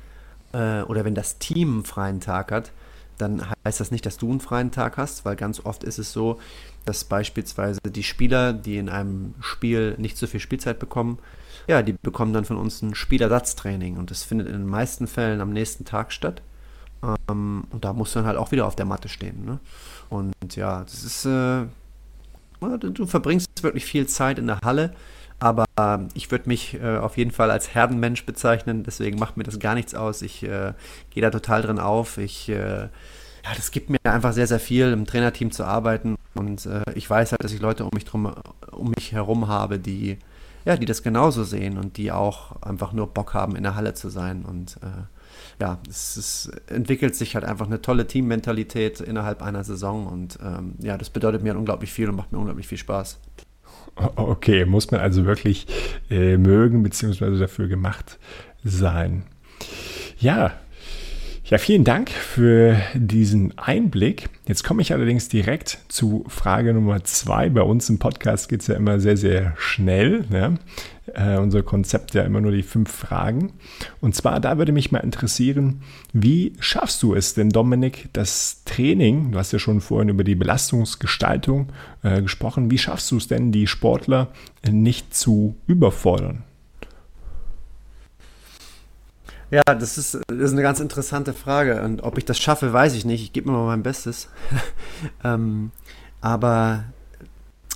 äh, 0.53 0.81
oder 0.81 1.03
wenn 1.03 1.15
das 1.15 1.39
Team 1.39 1.73
einen 1.73 1.83
freien 1.85 2.19
Tag 2.19 2.51
hat, 2.51 2.71
dann 3.19 3.45
heißt 3.65 3.79
das 3.79 3.91
nicht, 3.91 4.05
dass 4.05 4.17
du 4.17 4.29
einen 4.29 4.39
freien 4.39 4.71
Tag 4.71 4.97
hast, 4.97 5.25
weil 5.25 5.35
ganz 5.35 5.65
oft 5.65 5.83
ist 5.83 5.99
es 5.99 6.11
so, 6.11 6.39
dass 6.85 7.03
beispielsweise 7.03 7.79
die 7.85 8.03
Spieler, 8.03 8.53
die 8.53 8.77
in 8.77 8.89
einem 8.89 9.35
Spiel 9.39 9.95
nicht 9.97 10.17
so 10.17 10.25
viel 10.25 10.39
Spielzeit 10.39 10.79
bekommen, 10.79 11.19
ja, 11.67 11.81
die 11.83 11.93
bekommen 11.93 12.33
dann 12.33 12.45
von 12.45 12.57
uns 12.57 12.81
ein 12.81 12.95
Spielersatztraining 12.95 13.97
und 13.97 14.09
das 14.09 14.23
findet 14.23 14.47
in 14.47 14.53
den 14.53 14.67
meisten 14.67 15.05
Fällen 15.05 15.41
am 15.41 15.51
nächsten 15.51 15.85
Tag 15.85 16.11
statt. 16.11 16.41
Ähm, 17.29 17.65
und 17.69 17.85
da 17.85 17.93
musst 17.93 18.15
du 18.15 18.19
dann 18.19 18.27
halt 18.27 18.37
auch 18.37 18.51
wieder 18.51 18.65
auf 18.65 18.75
der 18.75 18.85
Matte 18.85 19.09
stehen. 19.09 19.45
Ne? 19.45 19.59
Und 20.09 20.55
ja, 20.55 20.83
das 20.83 21.03
ist, 21.03 21.25
äh, 21.25 21.65
du 22.59 23.05
verbringst 23.05 23.47
wirklich 23.61 23.85
viel 23.85 24.07
Zeit 24.07 24.39
in 24.39 24.47
der 24.47 24.59
Halle, 24.63 24.95
aber 25.39 25.65
ich 26.13 26.31
würde 26.31 26.49
mich 26.49 26.75
äh, 26.81 26.97
auf 26.97 27.17
jeden 27.17 27.31
Fall 27.31 27.49
als 27.49 27.73
Herdenmensch 27.73 28.25
bezeichnen, 28.25 28.83
deswegen 28.83 29.17
macht 29.17 29.37
mir 29.37 29.43
das 29.43 29.59
gar 29.59 29.73
nichts 29.73 29.95
aus. 29.95 30.21
Ich 30.21 30.43
äh, 30.43 30.73
gehe 31.11 31.21
da 31.23 31.29
total 31.29 31.61
drin 31.61 31.79
auf. 31.79 32.17
Ich, 32.17 32.49
äh, 32.49 32.81
ja, 32.83 33.55
das 33.55 33.71
gibt 33.71 33.89
mir 33.89 33.99
einfach 34.03 34.33
sehr, 34.33 34.47
sehr 34.47 34.59
viel, 34.59 34.91
im 34.91 35.05
Trainerteam 35.05 35.51
zu 35.51 35.63
arbeiten. 35.63 36.17
Und 36.35 36.65
äh, 36.65 36.83
ich 36.93 37.09
weiß 37.09 37.31
halt, 37.31 37.43
dass 37.43 37.53
ich 37.53 37.61
Leute 37.61 37.85
um 37.85 37.91
mich, 37.93 38.03
drum, 38.03 38.33
um 38.71 38.91
mich 38.91 39.13
herum 39.13 39.47
habe, 39.47 39.79
die, 39.79 40.17
ja, 40.65 40.75
die 40.75 40.85
das 40.85 41.03
genauso 41.03 41.45
sehen 41.45 41.77
und 41.77 41.95
die 41.95 42.11
auch 42.11 42.61
einfach 42.61 42.91
nur 42.91 43.07
Bock 43.07 43.33
haben, 43.33 43.55
in 43.55 43.63
der 43.63 43.75
Halle 43.75 43.93
zu 43.93 44.09
sein. 44.09 44.43
Und 44.43 44.77
äh, 44.83 45.61
ja, 45.61 45.79
es, 45.87 46.17
es, 46.17 46.51
entwickelt 46.67 47.15
sich 47.15 47.35
halt 47.35 47.45
einfach 47.45 47.67
eine 47.67 47.81
tolle 47.81 48.07
Teammentalität 48.07 48.99
innerhalb 48.99 49.41
einer 49.41 49.63
Saison. 49.63 50.05
Und 50.05 50.37
ähm, 50.43 50.75
ja, 50.79 50.97
das 50.97 51.09
bedeutet 51.09 51.43
mir 51.43 51.57
unglaublich 51.57 51.93
viel 51.93 52.09
und 52.09 52.15
macht 52.17 52.33
mir 52.33 52.39
unglaublich 52.39 52.67
viel 52.67 52.77
Spaß. 52.77 53.19
Okay, 54.15 54.65
muss 54.65 54.91
man 54.91 55.01
also 55.01 55.25
wirklich 55.25 55.67
äh, 56.09 56.37
mögen 56.37 56.83
bzw. 56.83 57.37
dafür 57.37 57.67
gemacht 57.67 58.17
sein. 58.63 59.23
Ja, 60.19 60.53
Ja, 61.45 61.57
vielen 61.57 61.83
Dank 61.83 62.11
für 62.11 62.77
diesen 62.93 63.57
Einblick. 63.57 64.29
Jetzt 64.47 64.63
komme 64.63 64.83
ich 64.83 64.93
allerdings 64.93 65.29
direkt 65.29 65.79
zu 65.87 66.23
Frage 66.27 66.75
Nummer 66.75 67.03
zwei. 67.05 67.49
Bei 67.49 67.63
uns 67.63 67.89
im 67.89 67.97
Podcast 67.97 68.49
geht 68.49 68.61
es 68.61 68.67
ja 68.67 68.75
immer 68.75 68.99
sehr, 68.99 69.17
sehr 69.17 69.53
schnell. 69.57 70.25
Ne? 70.29 70.59
Äh, 71.15 71.37
unser 71.37 71.63
Konzept 71.63 72.13
ja 72.13 72.23
immer 72.23 72.41
nur 72.41 72.51
die 72.51 72.63
fünf 72.63 72.91
Fragen. 72.91 73.53
Und 74.01 74.15
zwar, 74.15 74.39
da 74.39 74.57
würde 74.57 74.71
mich 74.71 74.91
mal 74.91 74.99
interessieren, 74.99 75.81
wie 76.13 76.53
schaffst 76.59 77.01
du 77.03 77.15
es 77.15 77.33
denn, 77.33 77.49
Dominik, 77.49 78.09
das 78.13 78.63
Training, 78.65 79.31
du 79.31 79.37
hast 79.37 79.51
ja 79.51 79.59
schon 79.59 79.81
vorhin 79.81 80.09
über 80.09 80.23
die 80.23 80.35
Belastungsgestaltung 80.35 81.71
äh, 82.03 82.21
gesprochen, 82.21 82.71
wie 82.71 82.77
schaffst 82.77 83.11
du 83.11 83.17
es 83.17 83.27
denn, 83.27 83.51
die 83.51 83.67
Sportler 83.67 84.29
nicht 84.69 85.13
zu 85.15 85.55
überfordern? 85.67 86.43
Ja, 89.51 89.63
das 89.65 89.97
ist, 89.97 90.19
das 90.27 90.37
ist 90.37 90.51
eine 90.51 90.61
ganz 90.61 90.79
interessante 90.79 91.33
Frage. 91.33 91.81
Und 91.81 92.03
ob 92.03 92.17
ich 92.17 92.25
das 92.25 92.37
schaffe, 92.37 92.71
weiß 92.71 92.93
ich 92.93 93.05
nicht. 93.05 93.23
Ich 93.23 93.33
gebe 93.33 93.49
mir 93.49 93.57
mal 93.57 93.65
mein 93.65 93.83
Bestes. 93.83 94.29
ähm, 95.23 95.71
aber 96.21 96.83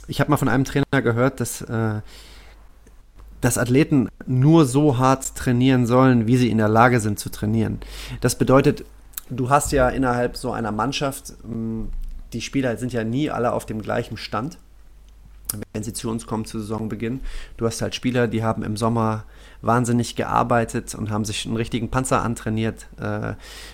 ich 0.07 0.19
habe 0.19 0.29
mal 0.29 0.37
von 0.37 0.49
einem 0.49 0.65
Trainer 0.65 1.01
gehört, 1.01 1.39
dass, 1.39 1.61
äh, 1.61 2.01
dass 3.43 3.57
Athleten 3.57 4.07
nur 4.25 4.65
so 4.65 4.97
hart 4.97 5.35
trainieren 5.35 5.85
sollen, 5.85 6.27
wie 6.27 6.37
sie 6.37 6.49
in 6.49 6.59
der 6.59 6.69
Lage 6.69 7.01
sind 7.01 7.19
zu 7.19 7.29
trainieren. 7.29 7.81
Das 8.21 8.37
bedeutet, 8.37 8.85
du 9.29 9.49
hast 9.49 9.73
ja 9.73 9.89
innerhalb 9.89 10.37
so 10.37 10.53
einer 10.53 10.71
Mannschaft, 10.71 11.33
ähm, 11.43 11.89
die 12.31 12.39
Spieler 12.39 12.77
sind 12.77 12.93
ja 12.93 13.03
nie 13.03 13.29
alle 13.29 13.51
auf 13.51 13.65
dem 13.65 13.81
gleichen 13.81 14.15
Stand, 14.15 14.59
wenn 15.73 15.83
sie 15.83 15.91
zu 15.91 16.09
uns 16.09 16.25
kommen 16.25 16.45
zu 16.45 16.57
Saisonbeginn. 16.57 17.19
Du 17.57 17.65
hast 17.65 17.81
halt 17.81 17.93
Spieler, 17.93 18.29
die 18.29 18.43
haben 18.43 18.63
im 18.63 18.77
Sommer 18.77 19.25
wahnsinnig 19.61 20.15
gearbeitet 20.15 20.95
und 20.95 21.11
haben 21.11 21.25
sich 21.25 21.45
einen 21.45 21.57
richtigen 21.57 21.91
Panzer 21.91 22.23
antrainiert, 22.23 22.87
äh, 22.97 23.33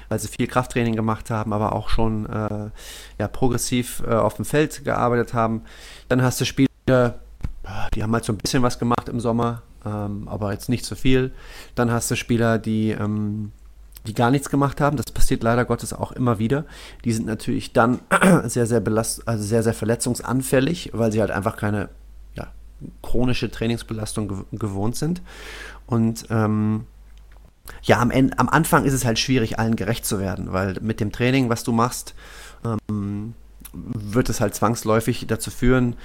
weil 0.10 0.20
sie 0.20 0.30
viel 0.30 0.48
Krafttraining 0.48 0.96
gemacht 0.96 1.30
haben, 1.30 1.54
aber 1.54 1.74
auch 1.74 1.90
schon 1.90 2.26
äh, 2.26 2.70
ja, 3.20 3.28
progressiv 3.28 4.02
äh, 4.08 4.16
auf 4.16 4.34
dem 4.34 4.46
Feld 4.46 4.84
gearbeitet 4.84 5.36
haben. 5.36 5.62
Dann 6.08 6.24
hast 6.24 6.42
du 6.42 6.46
Spieler, 6.46 7.20
die 7.94 8.04
haben 8.04 8.14
halt 8.14 8.26
so 8.26 8.34
ein 8.34 8.38
bisschen 8.38 8.64
was 8.64 8.80
gemacht 8.80 9.10
im 9.10 9.20
Sommer, 9.20 9.62
ähm, 9.86 10.28
aber 10.28 10.52
jetzt 10.52 10.70
nicht 10.70 10.86
so 10.86 10.96
viel. 10.96 11.32
Dann 11.76 11.92
hast 11.92 12.10
du 12.12 12.16
Spieler, 12.16 12.58
die, 12.58 12.92
ähm, 12.92 13.52
die 14.08 14.14
gar 14.14 14.32
nichts 14.32 14.50
gemacht 14.50 14.82
haben. 14.82 14.98
Das 14.98 15.08
passiert 15.12 15.44
leider 15.44 15.66
Gottes 15.66 15.94
auch 15.94 16.12
immer 16.12 16.40
wieder. 16.40 16.66
Die 17.06 17.12
sind 17.12 17.26
natürlich 17.26 17.74
dann 17.74 18.00
sehr, 18.46 18.66
sehr 18.66 18.80
belast 18.80 19.28
also 19.28 19.44
sehr, 19.44 19.64
sehr 19.64 19.74
verletzungsanfällig, 19.74 20.92
weil 20.94 21.12
sie 21.12 21.22
halt 21.22 21.32
einfach 21.32 21.58
keine 21.58 21.90
ja, 22.36 22.48
chronische 23.02 23.52
Trainingsbelastung 23.52 24.46
gewohnt 24.52 24.96
sind. 24.96 25.22
Und 25.86 26.26
ähm, 26.30 26.86
ja, 27.84 28.00
am, 28.00 28.12
Ende, 28.12 28.38
am 28.40 28.50
Anfang 28.50 28.86
ist 28.86 28.94
es 28.94 29.06
halt 29.06 29.20
schwierig, 29.20 29.60
allen 29.60 29.76
gerecht 29.76 30.06
zu 30.06 30.20
werden, 30.20 30.54
weil 30.54 30.78
mit 30.82 31.00
dem 31.00 31.12
Training, 31.12 31.50
was 31.50 31.64
du 31.64 31.72
machst, 31.72 32.16
ähm, 32.64 33.34
wird 33.74 34.30
es 34.30 34.42
halt 34.42 34.56
zwangsläufig 34.56 35.26
dazu 35.28 35.52
führen, 35.52 35.96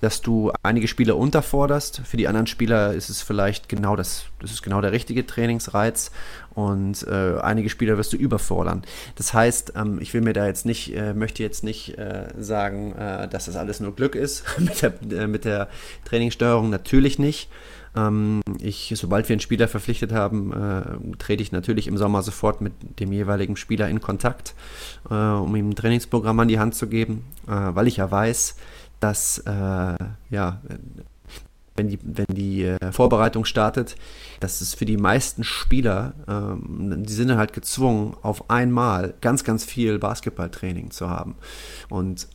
dass 0.00 0.20
du 0.20 0.52
einige 0.62 0.88
Spieler 0.88 1.16
unterforderst. 1.16 2.02
Für 2.04 2.16
die 2.16 2.28
anderen 2.28 2.46
Spieler 2.46 2.92
ist 2.92 3.08
es 3.08 3.22
vielleicht 3.22 3.68
genau 3.68 3.96
das, 3.96 4.26
das 4.40 4.52
ist 4.52 4.62
genau 4.62 4.80
der 4.80 4.92
richtige 4.92 5.26
Trainingsreiz 5.26 6.10
und 6.54 7.06
äh, 7.06 7.38
einige 7.40 7.70
Spieler 7.70 7.96
wirst 7.96 8.12
du 8.12 8.16
überfordern. 8.16 8.82
Das 9.16 9.32
heißt, 9.32 9.72
ähm, 9.76 9.98
ich 10.00 10.12
will 10.14 10.20
mir 10.20 10.32
da 10.32 10.46
jetzt 10.46 10.66
nicht, 10.66 10.94
äh, 10.94 11.14
möchte 11.14 11.42
jetzt 11.42 11.64
nicht 11.64 11.98
äh, 11.98 12.28
sagen, 12.38 12.92
äh, 12.92 13.28
dass 13.28 13.46
das 13.46 13.56
alles 13.56 13.80
nur 13.80 13.94
Glück 13.94 14.14
ist 14.14 14.44
mit 14.58 14.82
der, 14.82 14.94
äh, 15.10 15.26
mit 15.26 15.44
der 15.44 15.68
Trainingssteuerung, 16.04 16.70
natürlich 16.70 17.18
nicht. 17.18 17.48
Ähm, 17.96 18.40
ich, 18.60 18.92
sobald 18.96 19.28
wir 19.28 19.34
einen 19.34 19.40
Spieler 19.40 19.68
verpflichtet 19.68 20.12
haben, 20.12 20.52
äh, 20.52 21.16
trete 21.18 21.42
ich 21.42 21.52
natürlich 21.52 21.86
im 21.86 21.96
Sommer 21.96 22.22
sofort 22.22 22.60
mit 22.60 22.72
dem 23.00 23.12
jeweiligen 23.12 23.56
Spieler 23.56 23.88
in 23.88 24.00
Kontakt, 24.00 24.54
äh, 25.10 25.14
um 25.14 25.54
ihm 25.56 25.70
ein 25.70 25.76
Trainingsprogramm 25.76 26.40
an 26.40 26.48
die 26.48 26.58
Hand 26.58 26.74
zu 26.74 26.88
geben, 26.88 27.24
äh, 27.46 27.50
weil 27.50 27.86
ich 27.86 27.96
ja 27.96 28.10
weiß, 28.10 28.56
dass 29.00 29.38
äh, 29.38 29.96
ja, 30.30 30.60
wenn 31.76 31.88
die, 31.88 31.98
wenn 32.02 32.26
die 32.30 32.64
äh, 32.64 32.92
Vorbereitung 32.92 33.44
startet, 33.44 33.96
dass 34.40 34.60
es 34.60 34.74
für 34.74 34.84
die 34.84 34.96
meisten 34.96 35.44
Spieler, 35.44 36.14
ähm, 36.28 37.04
die 37.04 37.12
sind 37.12 37.34
halt 37.36 37.52
gezwungen, 37.52 38.16
auf 38.22 38.48
einmal 38.50 39.14
ganz, 39.20 39.44
ganz 39.44 39.64
viel 39.64 39.98
Basketballtraining 39.98 40.90
zu 40.90 41.10
haben. 41.10 41.34
Und 41.88 42.28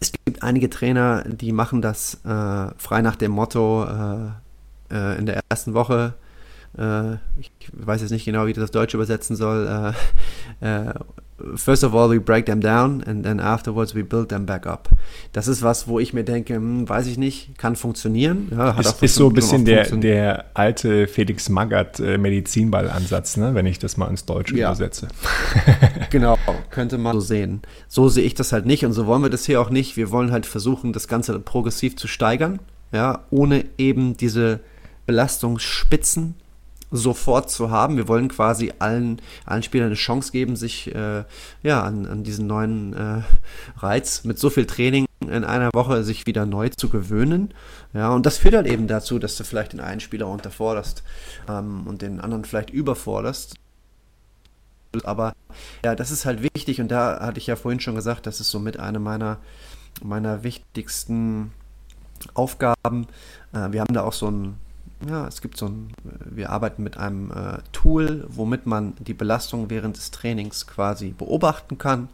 es 0.00 0.12
gibt 0.12 0.42
einige 0.42 0.70
Trainer, 0.70 1.24
die 1.24 1.52
machen 1.52 1.82
das 1.82 2.14
äh, 2.24 2.68
frei 2.76 3.02
nach 3.02 3.16
dem 3.16 3.32
Motto, 3.32 3.84
äh, 3.84 4.30
äh, 4.90 5.18
in 5.18 5.26
der 5.26 5.40
ersten 5.48 5.74
Woche, 5.74 6.14
äh, 6.76 7.14
ich 7.38 7.50
weiß 7.72 8.02
jetzt 8.02 8.10
nicht 8.10 8.24
genau, 8.24 8.46
wie 8.46 8.50
ich 8.50 8.56
das 8.56 8.70
Deutsch 8.70 8.94
übersetzen 8.94 9.36
soll, 9.36 9.94
äh, 10.60 10.88
äh, 10.88 10.94
first 11.54 11.84
of 11.84 11.94
all 11.94 12.10
we 12.10 12.20
break 12.20 12.46
them 12.46 12.60
down 12.60 13.02
and 13.04 13.24
then 13.24 13.40
afterwards 13.40 13.94
we 13.94 14.02
build 14.02 14.28
them 14.28 14.46
back 14.46 14.66
up. 14.66 14.88
Das 15.32 15.48
ist 15.48 15.62
was, 15.62 15.88
wo 15.88 15.98
ich 15.98 16.12
mir 16.12 16.24
denke, 16.24 16.54
hm, 16.54 16.88
weiß 16.88 17.06
ich 17.06 17.18
nicht, 17.18 17.56
kann 17.58 17.76
funktionieren. 17.76 18.48
Ja, 18.50 18.76
hat 18.76 18.84
ist, 18.84 19.02
ist 19.02 19.14
so 19.14 19.28
ein 19.28 19.34
bisschen 19.34 19.64
der, 19.64 19.84
der 19.84 20.46
alte 20.54 21.06
Felix 21.06 21.48
Magath 21.48 22.00
äh, 22.00 22.18
Medizinball-Ansatz, 22.18 23.36
ne? 23.36 23.54
wenn 23.54 23.66
ich 23.66 23.78
das 23.78 23.96
mal 23.96 24.08
ins 24.08 24.24
Deutsche 24.24 24.56
ja. 24.56 24.68
übersetze. 24.68 25.08
genau, 26.10 26.38
könnte 26.70 26.98
man 26.98 27.14
so 27.14 27.20
sehen. 27.20 27.62
So 27.88 28.08
sehe 28.08 28.24
ich 28.24 28.34
das 28.34 28.52
halt 28.52 28.66
nicht 28.66 28.84
und 28.84 28.92
so 28.92 29.06
wollen 29.06 29.22
wir 29.22 29.30
das 29.30 29.44
hier 29.44 29.60
auch 29.60 29.70
nicht. 29.70 29.96
Wir 29.96 30.10
wollen 30.10 30.32
halt 30.32 30.46
versuchen, 30.46 30.92
das 30.92 31.08
Ganze 31.08 31.38
progressiv 31.38 31.96
zu 31.96 32.08
steigern, 32.08 32.58
ja, 32.92 33.24
ohne 33.30 33.64
eben 33.76 34.16
diese 34.16 34.60
Belastungsspitzen 35.08 36.34
sofort 36.90 37.50
zu 37.50 37.70
haben. 37.70 37.96
Wir 37.96 38.08
wollen 38.08 38.28
quasi 38.28 38.74
allen, 38.78 39.22
allen 39.46 39.62
Spielern 39.62 39.86
eine 39.86 39.94
Chance 39.94 40.32
geben, 40.32 40.54
sich 40.54 40.94
äh, 40.94 41.24
ja, 41.62 41.82
an, 41.82 42.06
an 42.06 42.24
diesen 42.24 42.46
neuen 42.46 42.92
äh, 42.92 43.22
Reiz 43.78 44.24
mit 44.24 44.38
so 44.38 44.50
viel 44.50 44.66
Training 44.66 45.06
in 45.20 45.44
einer 45.44 45.70
Woche 45.72 46.04
sich 46.04 46.26
wieder 46.26 46.44
neu 46.44 46.68
zu 46.68 46.90
gewöhnen. 46.90 47.54
Ja, 47.94 48.10
und 48.10 48.26
das 48.26 48.36
führt 48.36 48.54
halt 48.54 48.66
eben 48.66 48.86
dazu, 48.86 49.18
dass 49.18 49.36
du 49.36 49.44
vielleicht 49.44 49.72
den 49.72 49.80
einen 49.80 50.00
Spieler 50.00 50.28
unterforderst 50.28 51.02
ähm, 51.48 51.86
und 51.86 52.02
den 52.02 52.20
anderen 52.20 52.44
vielleicht 52.44 52.68
überforderst. 52.68 53.54
Aber 55.04 55.32
ja, 55.82 55.94
das 55.94 56.10
ist 56.10 56.26
halt 56.26 56.42
wichtig 56.42 56.82
und 56.82 56.88
da 56.88 57.20
hatte 57.20 57.38
ich 57.38 57.46
ja 57.46 57.56
vorhin 57.56 57.80
schon 57.80 57.94
gesagt, 57.94 58.26
das 58.26 58.40
ist 58.40 58.50
somit 58.50 58.78
eine 58.78 58.98
meiner, 58.98 59.38
meiner 60.02 60.42
wichtigsten 60.44 61.52
Aufgaben. 62.34 63.06
Äh, 63.54 63.72
wir 63.72 63.80
haben 63.80 63.94
da 63.94 64.02
auch 64.02 64.12
so 64.12 64.30
ein 64.30 64.58
ja, 65.06 65.26
es 65.28 65.40
gibt 65.40 65.56
so 65.56 65.66
ein, 65.66 65.92
wir 66.24 66.50
arbeiten 66.50 66.82
mit 66.82 66.96
einem 66.96 67.30
äh, 67.30 67.58
Tool, 67.72 68.26
womit 68.28 68.66
man 68.66 68.94
die 68.98 69.14
Belastung 69.14 69.70
während 69.70 69.96
des 69.96 70.10
Trainings 70.10 70.66
quasi 70.66 71.10
beobachten 71.10 71.78
kann. 71.78 72.08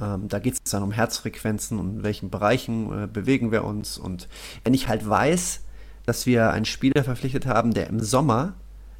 Ähm, 0.00 0.28
da 0.28 0.38
geht 0.38 0.54
es 0.54 0.70
dann 0.70 0.82
um 0.82 0.92
Herzfrequenzen 0.92 1.78
und 1.78 1.96
in 1.96 2.02
welchen 2.02 2.30
Bereichen 2.30 3.04
äh, 3.04 3.06
bewegen 3.06 3.52
wir 3.52 3.64
uns. 3.64 3.98
Und 3.98 4.28
wenn 4.64 4.72
ich 4.72 4.88
halt 4.88 5.06
weiß, 5.06 5.60
dass 6.06 6.24
wir 6.24 6.50
einen 6.50 6.64
Spieler 6.64 7.04
verpflichtet 7.04 7.46
haben, 7.46 7.74
der 7.74 7.88
im 7.88 8.00
Sommer 8.00 8.54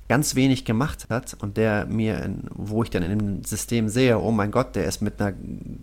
ganz 0.08 0.34
wenig 0.34 0.66
gemacht 0.66 1.06
hat 1.08 1.34
und 1.40 1.56
der 1.56 1.86
mir, 1.86 2.22
in, 2.22 2.44
wo 2.50 2.82
ich 2.82 2.90
dann 2.90 3.02
in 3.02 3.18
dem 3.18 3.44
System 3.44 3.88
sehe, 3.88 4.18
oh 4.18 4.30
mein 4.30 4.50
Gott, 4.50 4.76
der 4.76 4.84
ist 4.84 5.00
mit 5.00 5.20
einer 5.20 5.34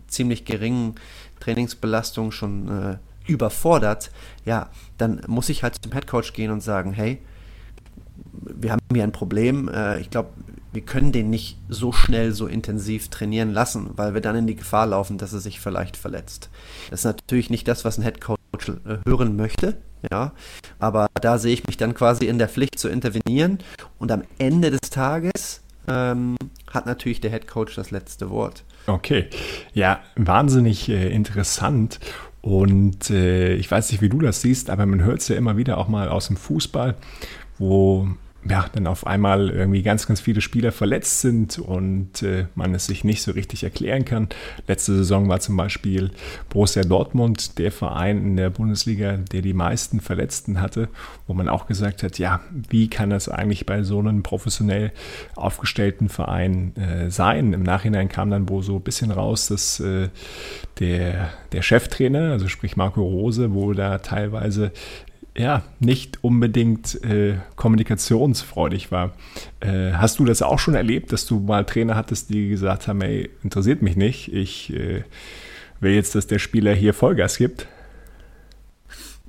ziemlich 0.07 0.45
geringen 0.45 0.95
Trainingsbelastung 1.39 2.31
schon 2.31 2.67
äh, 2.69 2.97
überfordert, 3.25 4.11
ja, 4.45 4.69
dann 4.99 5.21
muss 5.25 5.49
ich 5.49 5.63
halt 5.63 5.77
zum 5.81 5.93
Headcoach 5.93 6.33
gehen 6.33 6.51
und 6.51 6.61
sagen, 6.61 6.93
hey, 6.93 7.19
wir 8.31 8.71
haben 8.71 8.79
hier 8.93 9.03
ein 9.03 9.11
Problem. 9.11 9.69
Äh, 9.69 9.99
ich 9.99 10.09
glaube, 10.09 10.29
wir 10.71 10.81
können 10.81 11.11
den 11.11 11.29
nicht 11.29 11.57
so 11.67 11.91
schnell, 11.91 12.31
so 12.31 12.47
intensiv 12.47 13.09
trainieren 13.09 13.51
lassen, 13.51 13.91
weil 13.95 14.13
wir 14.13 14.21
dann 14.21 14.35
in 14.35 14.47
die 14.47 14.55
Gefahr 14.55 14.87
laufen, 14.87 15.17
dass 15.17 15.33
er 15.33 15.39
sich 15.39 15.59
vielleicht 15.59 15.97
verletzt. 15.97 16.49
Das 16.89 17.01
ist 17.01 17.05
natürlich 17.05 17.49
nicht 17.49 17.67
das, 17.67 17.85
was 17.85 17.97
ein 17.97 18.03
Head 18.03 18.21
Coach 18.21 18.37
äh, 18.69 18.97
hören 19.07 19.35
möchte, 19.35 19.77
ja, 20.11 20.33
aber 20.77 21.07
da 21.19 21.37
sehe 21.37 21.53
ich 21.53 21.65
mich 21.65 21.77
dann 21.77 21.93
quasi 21.93 22.25
in 22.25 22.37
der 22.37 22.49
Pflicht 22.49 22.77
zu 22.77 22.87
intervenieren 22.87 23.59
und 23.97 24.11
am 24.11 24.23
Ende 24.37 24.71
des 24.71 24.89
Tages 24.91 25.61
ähm, 25.87 26.35
hat 26.71 26.85
natürlich 26.85 27.19
der 27.19 27.31
Head 27.31 27.47
Coach 27.47 27.75
das 27.75 27.89
letzte 27.91 28.29
Wort. 28.29 28.63
Okay, 28.85 29.27
ja, 29.73 30.01
wahnsinnig 30.15 30.87
äh, 30.89 31.09
interessant. 31.09 31.99
Und 32.41 33.09
äh, 33.09 33.55
ich 33.55 33.69
weiß 33.69 33.91
nicht, 33.91 34.01
wie 34.01 34.07
du 34.07 34.19
das 34.19 34.41
siehst, 34.41 34.69
aber 34.69 34.85
man 34.85 35.03
hört 35.03 35.19
es 35.19 35.27
ja 35.27 35.35
immer 35.35 35.57
wieder 35.57 35.77
auch 35.77 35.89
mal 35.89 36.07
aus 36.07 36.27
dem 36.27 36.37
Fußball, 36.37 36.95
wo 37.59 38.07
ja, 38.47 38.65
dann 38.71 38.87
auf 38.87 39.05
einmal 39.05 39.49
irgendwie 39.49 39.81
ganz, 39.81 40.07
ganz 40.07 40.21
viele 40.21 40.39
Spieler 40.39 40.71
verletzt 40.71 41.19
sind 41.19 41.59
und 41.59 42.23
äh, 42.23 42.45
man 42.55 42.73
es 42.73 42.85
sich 42.85 43.03
nicht 43.03 43.21
so 43.21 43.31
richtig 43.31 43.63
erklären 43.63 44.05
kann. 44.05 44.29
Letzte 44.65 44.95
Saison 44.95 45.27
war 45.27 45.41
zum 45.41 45.57
Beispiel 45.57 46.11
Borussia 46.47 46.83
Dortmund 46.83 47.57
der 47.57 47.71
Verein 47.71 48.17
in 48.19 48.37
der 48.37 48.49
Bundesliga, 48.49 49.17
der 49.17 49.41
die 49.41 49.53
meisten 49.53 49.99
Verletzten 49.99 50.61
hatte, 50.61 50.87
wo 51.27 51.33
man 51.33 51.49
auch 51.49 51.67
gesagt 51.67 52.01
hat, 52.01 52.17
ja, 52.17 52.39
wie 52.69 52.89
kann 52.89 53.09
das 53.09 53.27
eigentlich 53.27 53.65
bei 53.65 53.83
so 53.83 53.99
einem 53.99 54.23
professionell 54.23 54.93
aufgestellten 55.35 56.07
Verein 56.07 56.73
äh, 56.77 57.11
sein? 57.11 57.51
Im 57.51 57.63
Nachhinein 57.63 58.07
kam 58.07 58.29
dann 58.29 58.47
wohl 58.47 58.63
so 58.63 58.77
ein 58.77 58.83
bisschen 58.83 59.11
raus, 59.11 59.47
dass 59.47 59.81
äh, 59.81 60.07
der, 60.79 61.29
der 61.51 61.61
Cheftrainer, 61.61 62.31
also 62.31 62.47
sprich 62.47 62.77
Marco 62.77 63.01
Rose, 63.01 63.51
wohl 63.53 63.75
da 63.75 63.97
teilweise 63.97 64.71
ja, 65.39 65.63
nicht 65.79 66.21
unbedingt 66.21 67.01
äh, 67.05 67.37
kommunikationsfreudig 67.55 68.91
war. 68.91 69.13
Äh, 69.61 69.93
hast 69.93 70.19
du 70.19 70.25
das 70.25 70.41
auch 70.41 70.59
schon 70.59 70.75
erlebt, 70.75 71.13
dass 71.13 71.25
du 71.25 71.39
mal 71.39 71.65
Trainer 71.65 71.95
hattest, 71.95 72.29
die 72.29 72.49
gesagt 72.49 72.89
haben, 72.89 72.99
ey, 73.01 73.29
interessiert 73.41 73.81
mich 73.81 73.95
nicht, 73.95 74.33
ich 74.33 74.73
äh, 74.73 75.05
will 75.79 75.93
jetzt, 75.93 76.13
dass 76.13 76.27
der 76.27 76.39
Spieler 76.39 76.73
hier 76.73 76.93
Vollgas 76.93 77.37
gibt? 77.37 77.67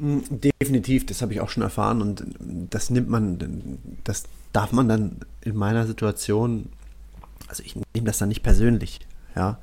Hm, 0.01 0.25
definitiv, 0.31 1.07
das 1.07 1.23
habe 1.23 1.33
ich 1.33 1.41
auch 1.41 1.49
schon 1.49 1.63
erfahren 1.63 2.03
und 2.03 2.25
das 2.41 2.91
nimmt 2.91 3.09
man, 3.09 3.79
das 4.03 4.25
darf 4.53 4.73
man 4.73 4.89
dann 4.89 5.19
in 5.43 5.55
meiner 5.55 5.87
Situation, 5.87 6.71
also 7.47 7.63
ich 7.63 7.77
nehme 7.77 8.07
das 8.07 8.19
dann 8.19 8.31
nicht 8.31 8.43
persönlich, 8.43 8.99
ja. 9.37 9.61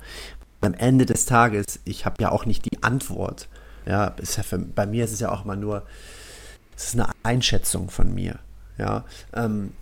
Am 0.62 0.72
Ende 0.72 1.04
des 1.04 1.26
Tages, 1.26 1.78
ich 1.84 2.06
habe 2.06 2.16
ja 2.22 2.32
auch 2.32 2.46
nicht 2.46 2.64
die 2.64 2.82
Antwort. 2.82 3.48
Ja, 3.84 4.14
ja 4.18 4.42
für, 4.42 4.58
bei 4.58 4.86
mir 4.86 5.04
ist 5.04 5.12
es 5.12 5.20
ja 5.20 5.30
auch 5.30 5.44
immer 5.44 5.54
nur, 5.54 5.84
es 6.78 6.84
ist 6.84 6.94
eine 6.94 7.10
Einschätzung 7.24 7.90
von 7.90 8.14
mir. 8.14 8.38
Ja, 8.78 9.04
ähm, 9.34 9.72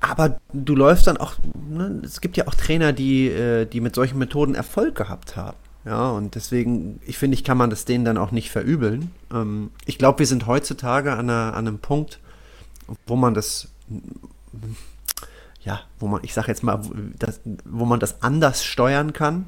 aber 0.00 0.38
du 0.52 0.76
läufst 0.76 1.06
dann 1.06 1.16
auch, 1.16 1.36
ne, 1.54 2.02
es 2.04 2.20
gibt 2.20 2.36
ja 2.36 2.46
auch 2.46 2.54
Trainer, 2.54 2.92
die, 2.92 3.28
äh, 3.28 3.64
die 3.64 3.80
mit 3.80 3.94
solchen 3.94 4.18
Methoden 4.18 4.54
Erfolg 4.54 4.94
gehabt 4.94 5.36
haben. 5.36 5.56
Ja, 5.86 6.10
und 6.10 6.34
deswegen, 6.34 7.00
ich 7.06 7.16
finde, 7.16 7.36
ich 7.36 7.44
kann 7.44 7.56
man 7.56 7.70
das 7.70 7.86
denen 7.86 8.04
dann 8.04 8.18
auch 8.18 8.32
nicht 8.32 8.50
verübeln. 8.50 9.12
Ähm, 9.32 9.70
ich 9.86 9.96
glaube, 9.96 10.18
wir 10.18 10.26
sind 10.26 10.46
heutzutage 10.46 11.12
an, 11.12 11.30
einer, 11.30 11.54
an 11.54 11.66
einem 11.66 11.78
Punkt, 11.78 12.20
wo 13.06 13.16
man 13.16 13.32
das, 13.32 13.68
ja, 15.62 15.80
wo 15.98 16.06
man, 16.06 16.22
ich 16.22 16.34
sage 16.34 16.48
jetzt 16.48 16.62
mal, 16.62 16.82
das, 17.18 17.40
wo 17.64 17.86
man 17.86 17.98
das 17.98 18.22
anders 18.22 18.62
steuern 18.62 19.14
kann. 19.14 19.46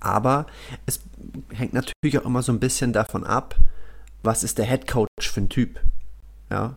Aber 0.00 0.46
es 0.84 1.00
hängt 1.50 1.72
natürlich 1.72 2.18
auch 2.18 2.26
immer 2.26 2.42
so 2.42 2.52
ein 2.52 2.60
bisschen 2.60 2.92
davon 2.92 3.24
ab, 3.24 3.56
was 4.22 4.42
ist 4.42 4.58
der 4.58 4.66
Head 4.66 4.86
Coach 4.86 5.30
für 5.30 5.40
ein 5.40 5.48
Typ? 5.48 5.80
Ja. 6.50 6.76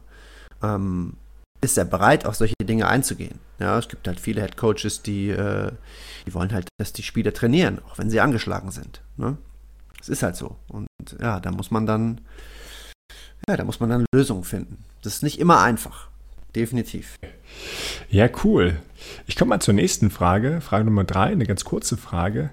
Ähm, 0.61 1.17
ist 1.61 1.77
er 1.77 1.85
bereit, 1.85 2.25
auf 2.25 2.35
solche 2.35 2.55
Dinge 2.63 2.87
einzugehen? 2.87 3.39
Ja, 3.59 3.77
es 3.77 3.87
gibt 3.87 4.07
halt 4.07 4.19
viele 4.19 4.41
Head 4.41 4.57
Coaches, 4.57 5.03
die, 5.03 5.29
äh, 5.29 5.71
die 6.25 6.33
wollen 6.33 6.51
halt, 6.51 6.67
dass 6.79 6.93
die 6.93 7.03
Spieler 7.03 7.33
trainieren, 7.33 7.79
auch 7.87 7.97
wenn 7.99 8.09
sie 8.09 8.19
angeschlagen 8.19 8.71
sind. 8.71 9.01
Ne? 9.17 9.37
Es 10.01 10.09
ist 10.09 10.23
halt 10.23 10.35
so. 10.35 10.55
Und 10.67 10.87
ja, 11.19 11.39
da 11.39 11.51
muss 11.51 11.69
man 11.69 11.85
dann, 11.85 12.21
ja, 13.47 13.57
da 13.57 13.63
muss 13.63 13.79
man 13.79 13.89
dann 13.89 14.05
Lösungen 14.13 14.43
finden. 14.43 14.83
Das 15.03 15.15
ist 15.15 15.23
nicht 15.23 15.39
immer 15.39 15.61
einfach. 15.61 16.09
Definitiv. 16.55 17.15
Ja, 18.09 18.27
cool. 18.43 18.77
Ich 19.27 19.35
komme 19.35 19.49
mal 19.49 19.61
zur 19.61 19.73
nächsten 19.73 20.09
Frage. 20.09 20.59
Frage 20.61 20.85
Nummer 20.85 21.03
drei, 21.03 21.27
eine 21.27 21.45
ganz 21.45 21.63
kurze 21.63 21.95
Frage. 21.95 22.49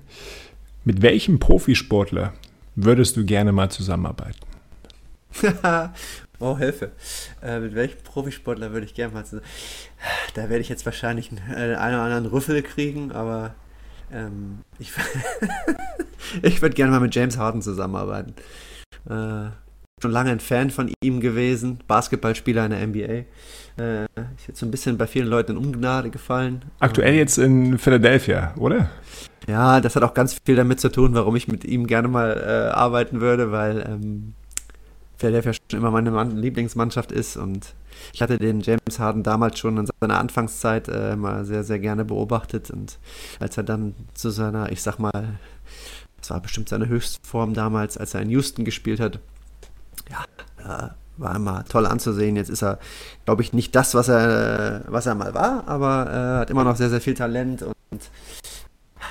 Mit 0.85 1.03
welchem 1.03 1.41
Profisportler 1.41 2.33
würdest 2.77 3.17
du 3.17 3.25
gerne 3.25 3.53
mal 3.53 3.71
zusammenarbeiten? 3.71 4.39
oh, 6.39 6.57
Hilfe. 6.57 6.93
Äh, 7.43 7.61
mit 7.61 7.75
welchem 7.75 8.03
Profisportler 8.03 8.73
würde 8.73 8.87
ich 8.87 8.95
gerne 8.95 9.15
mal 9.15 9.25
zusammen. 9.25 9.47
Da 10.35 10.49
werde 10.49 10.61
ich 10.61 10.69
jetzt 10.69 10.87
wahrscheinlich 10.87 11.31
einen, 11.31 11.41
einen 11.77 11.95
oder 11.95 12.03
anderen 12.03 12.27
Rüffel 12.27 12.63
kriegen, 12.63 13.13
aber 13.13 13.55
ähm, 14.13 14.61
ich, 14.79 14.93
ich 16.43 16.63
würde 16.63 16.75
gerne 16.75 16.93
mal 16.93 17.01
mit 17.01 17.15
James 17.15 17.37
Harden 17.37 17.63
zusammenarbeiten. 17.63 18.35
Äh, 19.09 19.51
schon 20.01 20.13
lange 20.13 20.31
ein 20.31 20.41
Fan 20.41 20.71
von 20.71 20.93
ihm 21.03 21.21
gewesen, 21.21 21.81
Basketballspieler 21.87 22.67
in 22.67 22.71
der 22.71 22.87
NBA. 22.87 23.25
Äh, 23.83 24.05
ist 24.37 24.49
jetzt 24.49 24.61
so 24.61 24.67
ein 24.67 24.71
bisschen 24.71 24.99
bei 24.99 25.07
vielen 25.07 25.29
Leuten 25.29 25.53
in 25.53 25.59
Ungnade 25.59 26.11
gefallen. 26.11 26.65
Aktuell 26.81 27.15
jetzt 27.15 27.39
in 27.39 27.79
Philadelphia, 27.79 28.55
oder? 28.57 28.91
Ja, 29.47 29.81
das 29.81 29.97
hat 29.97 30.03
auch 30.03 30.15
ganz 30.15 30.39
viel 30.45 30.57
damit 30.57 30.81
zu 30.81 30.91
tun, 30.91 31.15
warum 31.15 31.35
ich 31.37 31.49
mit 31.49 31.65
ihm 31.65 31.87
gerne 31.87 32.09
mal 32.09 32.37
äh, 32.37 32.75
arbeiten 32.75 33.21
würde, 33.21 33.51
weil 33.51 33.81
ähm, 33.89 34.35
Philadelphia 35.19 35.53
schon 35.53 35.81
immer 35.81 35.91
meine 35.91 36.11
Mann 36.11 36.37
Lieblingsmannschaft 36.37 37.13
ist 37.13 37.37
und 37.37 37.75
ich 38.13 38.23
hatte 38.23 38.39
den 38.39 38.61
James 38.61 38.99
Harden 38.99 39.25
damals 39.25 39.59
schon 39.59 39.77
in 39.77 39.89
seiner 40.01 40.19
Anfangszeit 40.19 40.89
äh, 40.89 41.17
mal 41.17 41.45
sehr, 41.45 41.65
sehr 41.65 41.81
gerne 41.81 42.05
beobachtet 42.05 42.71
und 42.71 42.99
als 43.41 43.57
er 43.57 43.65
dann 43.65 43.95
zu 44.15 44.31
seiner, 44.31 44.71
ich 44.71 44.83
sag 44.83 44.99
mal, 44.99 45.39
das 46.21 46.31
war 46.31 46.41
bestimmt 46.41 46.69
seine 46.69 46.89
Höchstform 46.89 47.55
damals, 47.55 47.99
als 47.99 48.15
er 48.15 48.23
in 48.23 48.31
Houston 48.31 48.65
gespielt 48.65 49.01
hat, 49.01 49.19
ja, 50.09 50.25
äh, 50.65 50.91
war 51.17 51.35
immer 51.35 51.65
toll 51.65 51.87
anzusehen. 51.87 52.37
Jetzt 52.37 52.49
ist 52.49 52.63
er, 52.63 52.79
glaube 53.25 53.43
ich, 53.43 53.53
nicht 53.53 53.75
das, 53.75 53.95
was 53.95 54.09
er, 54.09 54.85
was 54.87 55.07
er 55.07 55.17
mal 55.17 55.35
war, 55.35 55.67
aber 55.67 56.07
äh, 56.11 56.41
hat 56.41 56.51
immer 56.51 56.65
noch 56.65 56.77
sehr, 56.77 56.91
sehr 56.91 57.01
viel 57.01 57.15
Talent 57.15 57.63
und 57.63 57.75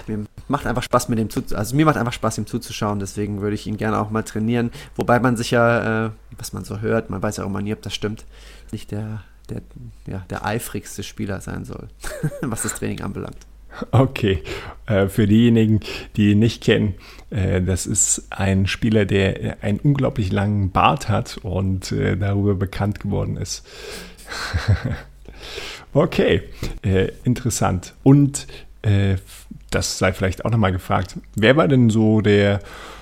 mir 0.07 0.25
macht 0.47 0.65
einfach 0.65 0.83
Spaß 0.83 1.09
mit 1.09 1.19
dem 1.19 1.29
zu, 1.29 1.43
also 1.55 1.75
mir 1.75 1.85
macht 1.85 1.97
einfach 1.97 2.13
Spaß 2.13 2.37
ihm 2.37 2.45
zuzuschauen, 2.45 2.99
deswegen 2.99 3.41
würde 3.41 3.55
ich 3.55 3.67
ihn 3.67 3.77
gerne 3.77 3.99
auch 3.99 4.09
mal 4.09 4.23
trainieren, 4.23 4.71
wobei 4.95 5.19
man 5.19 5.37
sich 5.37 5.51
ja, 5.51 6.07
äh, 6.07 6.09
was 6.37 6.53
man 6.53 6.63
so 6.63 6.79
hört, 6.79 7.09
man 7.09 7.21
weiß 7.21 7.37
ja 7.37 7.43
auch 7.43 7.47
immer 7.47 7.61
nie, 7.61 7.73
ob 7.73 7.81
das 7.81 7.93
stimmt, 7.93 8.25
nicht 8.71 8.91
der, 8.91 9.23
der, 9.49 9.61
ja, 10.07 10.25
der 10.29 10.45
eifrigste 10.45 11.03
Spieler 11.03 11.41
sein 11.41 11.65
soll, 11.65 11.87
was 12.41 12.63
das 12.63 12.75
Training 12.75 13.01
anbelangt. 13.01 13.37
Okay, 13.91 14.43
äh, 14.87 15.07
für 15.07 15.27
diejenigen, 15.27 15.81
die 16.15 16.31
ihn 16.31 16.39
nicht 16.39 16.63
kennen, 16.63 16.95
äh, 17.29 17.61
das 17.61 17.85
ist 17.85 18.27
ein 18.29 18.65
Spieler, 18.65 19.05
der 19.05 19.57
einen 19.61 19.79
unglaublich 19.79 20.31
langen 20.31 20.71
Bart 20.71 21.09
hat 21.09 21.37
und 21.43 21.91
äh, 21.91 22.17
darüber 22.17 22.55
bekannt 22.55 22.99
geworden 22.99 23.37
ist. 23.37 23.67
okay, 25.93 26.43
äh, 26.81 27.09
interessant. 27.23 27.93
Und 28.03 28.47
äh, 28.81 29.17
das 29.71 29.97
sei 29.97 30.13
vielleicht 30.13 30.45
auch 30.45 30.51
nochmal 30.51 30.71
gefragt. 30.71 31.17
Wer 31.35 31.57
war 31.57 31.67
denn 31.67 31.89
so 31.89 32.21
der 32.21 32.59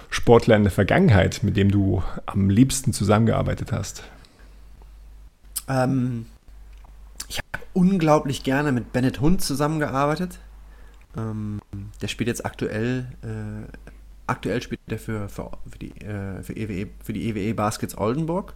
Sportler 0.10 0.56
in 0.56 0.64
der 0.64 0.72
Vergangenheit, 0.72 1.42
mit 1.44 1.58
dem 1.58 1.72
du 1.72 2.04
am 2.26 2.50
liebsten 2.50 2.94
zusammengearbeitet 2.94 3.72
hast? 3.72 4.04
Ähm, 5.68 6.26
ich 7.28 7.40
habe 7.40 7.64
unglaublich 7.74 8.44
gerne 8.44 8.72
mit 8.72 8.94
Bennett 8.94 9.20
Hund 9.20 9.42
zusammengearbeitet. 9.42 10.40
Ähm, 11.18 11.62
der 12.02 12.08
spielt 12.08 12.28
jetzt 12.28 12.46
aktuell, 12.46 13.08
äh, 13.24 13.72
aktuell 14.28 14.62
spielt 14.62 14.82
er 14.88 15.00
für, 15.00 15.30
für, 15.30 15.52
für, 15.70 15.80
die, 15.80 15.92
äh, 16.02 16.42
für, 16.44 16.54
EWE, 16.54 16.90
für 17.04 17.14
die 17.14 17.30
EWE 17.30 17.54
Baskets 17.54 17.98
Oldenburg. 17.98 18.54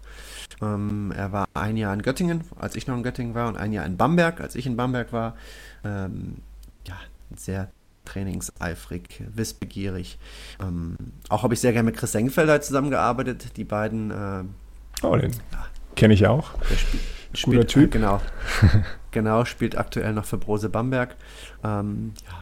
Ähm, 0.62 1.14
er 1.16 1.32
war 1.32 1.48
ein 1.54 1.78
Jahr 1.78 1.94
in 1.94 2.02
Göttingen, 2.02 2.44
als 2.60 2.76
ich 2.76 2.88
noch 2.88 2.96
in 2.96 3.04
Göttingen 3.04 3.36
war, 3.36 3.48
und 3.48 3.58
ein 3.58 3.72
Jahr 3.72 3.86
in 3.86 3.98
Bamberg, 3.98 4.42
als 4.42 4.56
ich 4.56 4.66
in 4.66 4.76
Bamberg 4.76 5.14
war. 5.14 5.36
Ähm, 5.84 6.38
ja, 6.86 6.96
sehr 7.36 7.72
trainingseifrig, 8.06 9.24
wissbegierig. 9.34 10.18
Ähm, 10.62 10.96
auch 11.30 11.44
habe 11.44 11.54
ich 11.54 11.60
sehr 11.60 11.74
gerne 11.74 11.86
mit 11.86 11.98
Chris 11.98 12.16
Engfelder 12.16 12.62
zusammengearbeitet. 12.62 13.58
Die 13.58 13.64
beiden. 13.64 14.12
Äh, 14.12 14.44
oh, 15.06 15.16
den 15.16 15.32
ja, 15.32 15.66
kenne 15.96 16.14
ich 16.14 16.28
auch. 16.28 16.54
Der 16.70 16.76
spiel, 16.76 17.00
Guter 17.32 17.38
spielt, 17.38 17.68
Typ. 17.70 17.96
Äh, 17.96 17.98
genau. 18.00 18.22
genau, 19.12 19.46
spielt 19.46 19.78
aktuell 19.78 20.14
noch 20.14 20.26
für 20.26 20.38
Brose 20.38 20.70
Bamberg. 20.70 21.16
Ähm, 21.64 22.14
ja, 22.26 22.42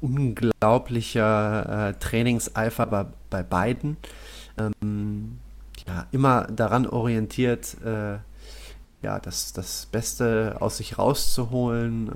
unglaublicher 0.00 1.88
äh, 1.88 1.94
Trainingseifer 1.94 2.86
bei, 2.86 3.06
bei 3.30 3.42
beiden. 3.42 3.96
Ähm, 4.58 5.38
ja, 5.86 6.06
immer 6.12 6.44
daran 6.44 6.86
orientiert, 6.86 7.76
äh, 7.84 8.18
ja, 9.02 9.18
das, 9.20 9.52
das 9.52 9.86
Beste 9.86 10.56
aus 10.60 10.78
sich 10.78 10.98
rauszuholen. 10.98 12.08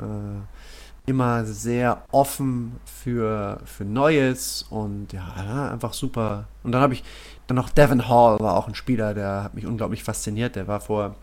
Immer 1.09 1.47
sehr 1.47 2.03
offen 2.13 2.79
für, 2.85 3.61
für 3.65 3.87
Neues 3.87 4.67
und 4.69 5.15
ja, 5.15 5.71
einfach 5.73 5.95
super. 5.95 6.49
Und 6.63 6.73
dann 6.73 6.83
habe 6.83 6.93
ich 6.93 7.03
dann 7.47 7.57
noch 7.57 7.71
Devin 7.71 8.11
Hall, 8.11 8.39
war 8.41 8.59
auch 8.59 8.69
ein 8.69 8.75
Spieler, 8.75 9.15
der 9.15 9.43
hat 9.43 9.55
mich 9.55 9.65
unglaublich 9.65 10.05
fasziniert. 10.05 10.55
Der 10.55 10.69
war 10.69 10.81
vor, 10.83 11.17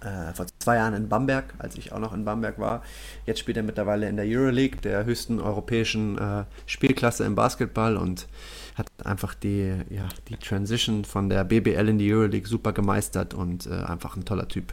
äh, 0.00 0.32
vor 0.32 0.46
zwei 0.60 0.76
Jahren 0.76 0.94
in 0.94 1.08
Bamberg, 1.08 1.54
als 1.58 1.76
ich 1.76 1.90
auch 1.90 1.98
noch 1.98 2.12
in 2.12 2.24
Bamberg 2.24 2.60
war. 2.60 2.82
Jetzt 3.26 3.40
spielt 3.40 3.56
er 3.56 3.64
mittlerweile 3.64 4.08
in 4.08 4.14
der 4.14 4.26
Euroleague, 4.28 4.80
der 4.80 5.04
höchsten 5.04 5.40
europäischen 5.40 6.16
äh, 6.16 6.44
Spielklasse 6.66 7.24
im 7.24 7.34
Basketball 7.34 7.96
und 7.96 8.28
hat 8.76 8.86
einfach 9.04 9.34
die, 9.34 9.74
ja, 9.90 10.08
die 10.28 10.36
Transition 10.36 11.04
von 11.04 11.28
der 11.28 11.42
BBL 11.42 11.88
in 11.88 11.98
die 11.98 12.14
Euroleague 12.14 12.46
super 12.46 12.72
gemeistert 12.72 13.34
und 13.34 13.66
äh, 13.66 13.70
einfach 13.70 14.16
ein 14.16 14.24
toller 14.24 14.46
Typ. 14.46 14.72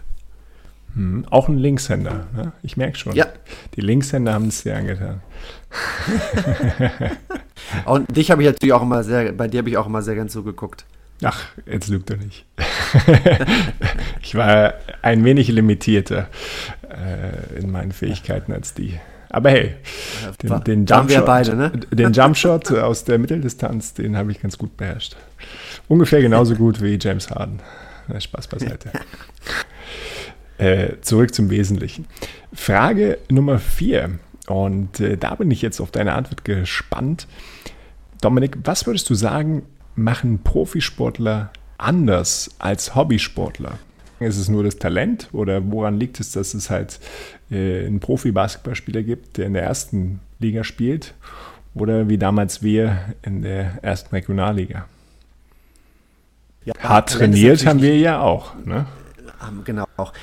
Hm, 0.97 1.25
auch 1.29 1.47
ein 1.47 1.60
Linkshänder, 1.60 2.25
ne? 2.36 2.53
ich 2.63 2.75
merke 2.75 2.97
schon. 2.97 3.13
Ja. 3.13 3.27
Die 3.75 3.81
Linkshänder 3.81 4.33
haben 4.33 4.47
es 4.47 4.62
sehr 4.62 4.75
angetan. 4.77 5.21
Und 7.86 8.17
dich 8.17 8.31
habe 8.31 8.41
ich 8.41 8.47
natürlich 8.47 8.73
auch 8.73 8.81
immer 8.81 9.03
sehr, 9.03 9.31
bei 9.31 9.47
dir 9.47 9.60
habe 9.60 9.69
ich 9.69 9.77
auch 9.77 9.86
immer 9.86 10.01
sehr 10.01 10.15
gern 10.15 10.27
zugeguckt. 10.27 10.86
Ach, 11.21 11.45
jetzt 11.67 11.88
lügt 11.89 12.10
er 12.10 12.17
nicht. 12.17 12.45
ich 14.23 14.33
war 14.33 14.73
ein 15.03 15.23
wenig 15.23 15.49
limitierter 15.49 16.29
äh, 16.89 17.60
in 17.60 17.69
meinen 17.71 17.91
Fähigkeiten 17.91 18.51
als 18.51 18.73
die. 18.73 18.99
Aber 19.29 19.51
hey, 19.51 19.75
den, 20.41 20.63
den 20.63 20.86
Jumpshot 20.88 21.25
beide, 21.27 21.55
ne? 21.55 21.71
den 21.91 22.12
Jumpshot 22.12 22.71
aus 22.71 23.03
der 23.03 23.19
Mitteldistanz, 23.19 23.93
den 23.93 24.17
habe 24.17 24.31
ich 24.31 24.41
ganz 24.41 24.57
gut 24.57 24.75
beherrscht. 24.77 25.15
Ungefähr 25.88 26.21
genauso 26.21 26.55
gut 26.55 26.81
wie 26.81 26.97
James 26.99 27.29
Harden. 27.29 27.60
Spaß 28.17 28.47
beiseite. 28.47 28.91
Äh, 30.58 31.00
zurück 31.02 31.34
zum 31.34 31.50
Wesentlichen. 31.50 32.06
Frage 32.54 33.20
Nummer 33.30 33.60
vier. 33.60 34.20
Und 34.48 35.00
äh, 35.00 35.17
da 35.17 35.36
bin 35.36 35.52
ich 35.52 35.62
jetzt 35.62 35.80
auf 35.80 35.91
deine 35.91 36.13
Antwort 36.13 36.46
gespannt. 36.46 37.28
Dominik, 38.22 38.58
was 38.63 38.88
würdest 38.88 39.10
du 39.10 39.13
sagen, 39.13 39.63
machen 39.96 40.39
Profisportler 40.43 41.52
anders 41.78 42.56
als 42.60 42.96
Hobbysportler? 42.96 43.78
Ist 44.20 44.38
es 44.38 44.50
nur 44.50 44.63
das 44.63 44.78
Talent 44.78 45.30
oder 45.32 45.62
woran 45.72 46.00
liegt 46.00 46.20
es, 46.20 46.32
dass 46.32 46.56
es 46.56 46.72
halt 46.72 47.00
äh, 47.52 47.86
einen 47.86 48.00
Profi-Basketballspieler 48.00 49.04
gibt, 49.04 49.38
der 49.38 49.46
in 49.46 49.54
der 49.54 49.63
ersten 49.63 50.22
Liga 50.39 50.63
spielt 50.63 51.13
oder 51.76 52.10
wie 52.10 52.17
damals 52.17 52.63
wir 52.63 52.98
in 53.22 53.43
der 53.43 53.84
ersten 53.84 54.15
Regionalliga? 54.15 54.88
Ja, 56.65 56.74
Hart 56.80 57.12
trainiert 57.12 57.65
haben 57.65 57.82
wir 57.82 57.98
ja 57.98 58.20
auch. 58.20 58.56
Ne? 58.65 58.88
Genau, 59.63 59.88
auch. 59.97 60.13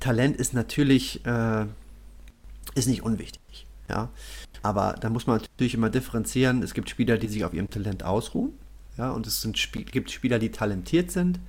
Talent 0.00 0.36
ist 0.36 0.52
natürlich 0.54 1.24
äh, 1.24 1.66
ist 2.74 2.88
nicht 2.88 3.02
unwichtig. 3.02 3.66
Ja? 3.88 4.10
Aber 4.62 4.94
da 5.00 5.10
muss 5.10 5.26
man 5.26 5.40
natürlich 5.40 5.74
immer 5.74 5.90
differenzieren. 5.90 6.62
Es 6.62 6.74
gibt 6.74 6.90
Spieler, 6.90 7.18
die 7.18 7.28
sich 7.28 7.44
auf 7.44 7.54
ihrem 7.54 7.70
Talent 7.70 8.02
ausruhen. 8.04 8.52
Ja? 8.96 9.10
Und 9.10 9.26
es 9.26 9.42
sind 9.42 9.56
Sp 9.58 9.84
gibt 9.84 10.10
Spieler, 10.10 10.38
die 10.38 10.50
talentiert 10.50 11.10
sind 11.10 11.40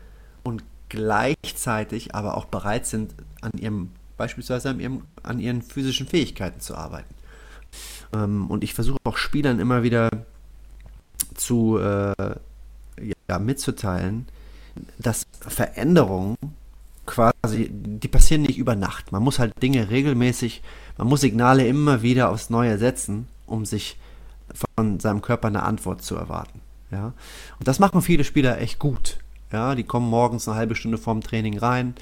und 0.43 0.63
gleichzeitig 0.89 2.15
aber 2.15 2.36
auch 2.38 2.45
bereit 2.45 2.86
sind, 2.86 3.13
an 3.41 3.51
ihrem, 3.58 3.91
beispielsweise 4.17 4.69
an, 4.69 4.79
ihrem, 4.79 5.03
an 5.23 5.39
ihren 5.39 5.62
physischen 5.62 6.08
Fähigkeiten 6.08 6.60
zu 6.60 6.75
arbeiten. 6.75 7.13
Ähm, 8.13 8.49
und 8.49 8.63
ich 8.63 8.73
versuche 8.73 8.97
auch 9.03 9.17
Spielern 9.17 9.60
immer 9.60 9.84
wieder 9.84 10.10
zu 11.36 11.77
äh, 11.77 12.36
ja, 13.29 13.39
mitzuteilen, 13.39 14.27
dass 14.97 15.25
Veränderungen 15.39 16.38
quasi, 17.10 17.69
die 17.72 18.08
passieren 18.08 18.43
nicht 18.43 18.60
über 18.60 18.76
Nacht. 18.76 19.12
Man 19.12 19.24
muss 19.24 19.39
halt 19.39 19.52
Dinge 19.63 19.89
regelmäßig, 19.89 20.62
man 20.98 21.08
muss 21.08 21.22
Signale 21.22 21.67
immer 21.67 22.04
wieder 22.04 22.30
aufs 22.30 22.52
Neue 22.52 22.78
setzen, 22.78 23.28
um 23.48 23.65
sich 23.65 23.98
von 24.78 25.00
seinem 25.00 25.22
Körper 25.22 25.48
eine 25.48 25.63
Antwort 25.63 26.04
zu 26.04 26.15
erwarten. 26.15 26.62
Ja? 26.91 27.13
Und 27.58 27.67
das 27.67 27.80
machen 27.80 28.04
viele 28.04 28.24
Spieler 28.24 28.62
echt 28.62 28.78
gut. 28.78 29.17
Ja, 29.52 29.74
die 29.74 29.84
kommen 29.84 30.08
morgens 30.08 30.48
eine 30.48 30.58
halbe 30.58 30.76
Stunde 30.76 31.00
vorm 31.00 31.22
Training 31.22 31.58
rein, 31.58 31.95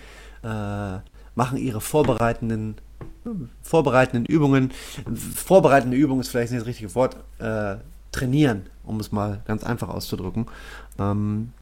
äh, 0.43 0.97
machen 1.35 1.57
ihre 1.57 1.79
vorbereitenden, 1.79 2.75
vorbereitenden 3.61 4.25
Übungen. 4.25 4.71
Vorbereitende 5.35 5.95
Übung 5.95 6.19
ist 6.19 6.27
vielleicht 6.27 6.51
nicht 6.51 6.61
das 6.61 6.67
richtige 6.67 6.93
Wort. 6.95 7.15
Äh, 7.39 7.77
trainieren, 8.11 8.63
um 8.83 8.99
es 8.99 9.11
mal 9.11 9.41
ganz 9.45 9.63
einfach 9.63 9.89
auszudrücken. 9.89 10.47
Ähm, 10.99 11.53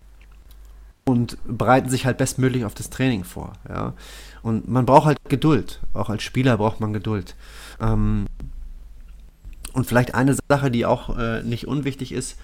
und 1.06 1.38
bereiten 1.46 1.90
sich 1.90 2.06
halt 2.06 2.18
bestmöglich 2.18 2.66
auf 2.66 2.74
das 2.74 2.90
Training 2.90 3.24
vor. 3.24 3.54
Ja? 3.70 3.94
Und 4.42 4.68
man 4.68 4.86
braucht 4.86 5.06
halt 5.06 5.18
Geduld. 5.30 5.80
Auch 5.94 6.10
als 6.10 6.24
Spieler 6.24 6.58
braucht 6.58 6.80
man 6.80 6.94
Geduld. 6.94 7.36
Ähm, 7.80 8.26
und 9.74 9.86
vielleicht 9.86 10.16
eine 10.16 10.36
Sache, 10.50 10.72
die 10.72 10.86
auch 10.86 11.18
äh, 11.18 11.44
nicht 11.44 11.68
unwichtig 11.68 12.12
ist, 12.12 12.38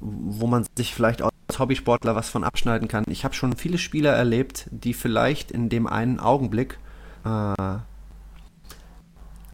wo 0.00 0.46
man 0.46 0.64
sich 0.76 0.94
vielleicht 0.94 1.22
als 1.22 1.58
Hobbysportler 1.58 2.14
was 2.14 2.28
von 2.28 2.44
abschneiden 2.44 2.88
kann. 2.88 3.04
Ich 3.08 3.24
habe 3.24 3.34
schon 3.34 3.56
viele 3.56 3.78
Spieler 3.78 4.12
erlebt, 4.12 4.68
die 4.70 4.94
vielleicht 4.94 5.50
in 5.50 5.68
dem 5.68 5.86
einen 5.86 6.18
Augenblick, 6.18 6.78
äh, 7.24 7.78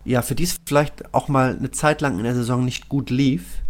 ja, 0.05 0.23
für 0.23 0.35
die 0.35 0.45
es 0.45 0.57
vielleicht 0.67 1.15
auch 1.15 1.29
mal 1.29 1.57
eine 1.57 1.71
Zeit 1.71 2.01
lang 2.01 2.19
in 2.19 2.25
der 2.25 2.35
Saison 2.35 2.65
nicht 2.65 2.89
gut 2.89 3.11
lief, 3.11 3.63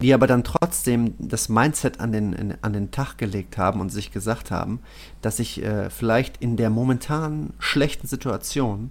die 0.00 0.14
aber 0.14 0.26
dann 0.26 0.44
trotzdem 0.44 1.14
das 1.18 1.48
Mindset 1.48 2.00
an 2.00 2.12
den, 2.12 2.54
an 2.62 2.72
den 2.72 2.90
Tag 2.90 3.18
gelegt 3.18 3.58
haben 3.58 3.80
und 3.80 3.90
sich 3.90 4.12
gesagt 4.12 4.50
haben, 4.50 4.80
dass 5.20 5.38
ich 5.38 5.62
äh, 5.62 5.90
vielleicht 5.90 6.38
in 6.38 6.56
der 6.56 6.70
momentan 6.70 7.52
schlechten 7.58 8.06
Situation 8.06 8.90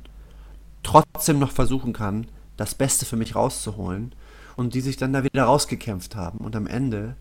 trotzdem 0.83 1.39
noch 1.39 1.51
versuchen 1.51 1.93
kann, 1.93 2.27
das 2.57 2.75
Beste 2.75 3.05
für 3.05 3.15
mich 3.15 3.35
rauszuholen 3.35 4.13
und 4.55 4.73
die 4.73 4.81
sich 4.81 4.97
dann 4.97 5.13
da 5.13 5.23
wieder 5.23 5.43
rausgekämpft 5.43 6.15
haben 6.15 6.39
und 6.39 6.55
am 6.55 6.67
Ende 6.67 7.15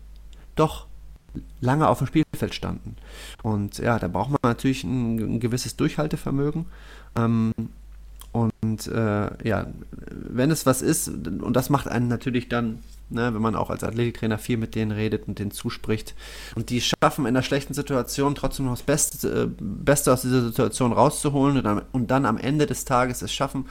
doch 0.55 0.87
lange 1.61 1.87
auf 1.87 1.99
dem 1.99 2.07
Spielfeld 2.07 2.53
standen. 2.53 2.95
Und 3.43 3.77
ja, 3.77 3.99
da 3.99 4.07
braucht 4.07 4.31
man 4.31 4.39
natürlich 4.43 4.83
ein, 4.83 5.17
ein 5.17 5.39
gewisses 5.39 5.75
Durchhaltevermögen. 5.75 6.65
Ähm, 7.15 7.53
und 8.31 8.87
äh, 8.87 9.47
ja, 9.47 9.67
wenn 10.09 10.51
es 10.51 10.65
was 10.65 10.81
ist, 10.81 11.07
und 11.07 11.53
das 11.53 11.69
macht 11.69 11.87
einen 11.87 12.07
natürlich 12.07 12.49
dann 12.49 12.79
ne, 13.09 13.33
wenn 13.33 13.41
man 13.41 13.55
auch 13.55 13.69
als 13.69 13.83
Athletiktrainer 13.83 14.37
viel 14.37 14.57
mit 14.57 14.75
denen 14.75 14.91
redet 14.91 15.27
und 15.27 15.39
denen 15.39 15.51
zuspricht. 15.51 16.15
Und 16.55 16.69
die 16.69 16.81
schaffen 16.81 17.25
in 17.25 17.27
einer 17.27 17.43
schlechten 17.43 17.73
Situation 17.73 18.35
trotzdem 18.35 18.65
noch 18.65 18.73
das 18.73 18.83
Beste, 18.83 19.43
äh, 19.43 19.47
Beste 19.59 20.13
aus 20.13 20.21
dieser 20.21 20.43
Situation 20.43 20.93
rauszuholen 20.93 21.57
und 21.57 21.63
dann, 21.63 21.81
und 21.91 22.11
dann, 22.11 22.25
am 22.25 22.37
Ende 22.37 22.65
des 22.65 22.85
Tages 22.85 23.21
es 23.21 23.33
schaffen, 23.33 23.65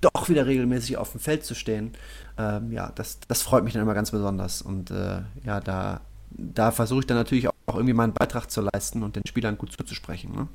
doch 0.00 0.28
wieder 0.28 0.46
regelmäßig 0.46 0.96
auf 0.96 1.12
dem 1.12 1.20
Feld 1.20 1.44
zu 1.44 1.54
stehen. 1.54 1.92
Ähm, 2.36 2.72
ja, 2.72 2.92
das, 2.94 3.18
das 3.26 3.42
freut 3.42 3.64
mich 3.64 3.72
dann 3.72 3.82
immer 3.82 3.94
ganz 3.94 4.10
besonders. 4.10 4.62
Und 4.62 4.90
äh, 4.90 5.22
ja, 5.44 5.60
da, 5.60 6.00
da 6.30 6.70
versuche 6.70 7.00
ich 7.00 7.06
dann 7.06 7.16
natürlich 7.16 7.48
auch, 7.48 7.54
auch, 7.66 7.74
irgendwie 7.74 7.94
meinen 7.94 8.12
Beitrag 8.12 8.50
zu 8.50 8.60
leisten 8.60 9.02
und 9.02 9.16
den 9.16 9.26
Spielern 9.26 9.58
gut 9.58 9.72
zuzusprechen. 9.72 10.32
Ne? 10.32 10.48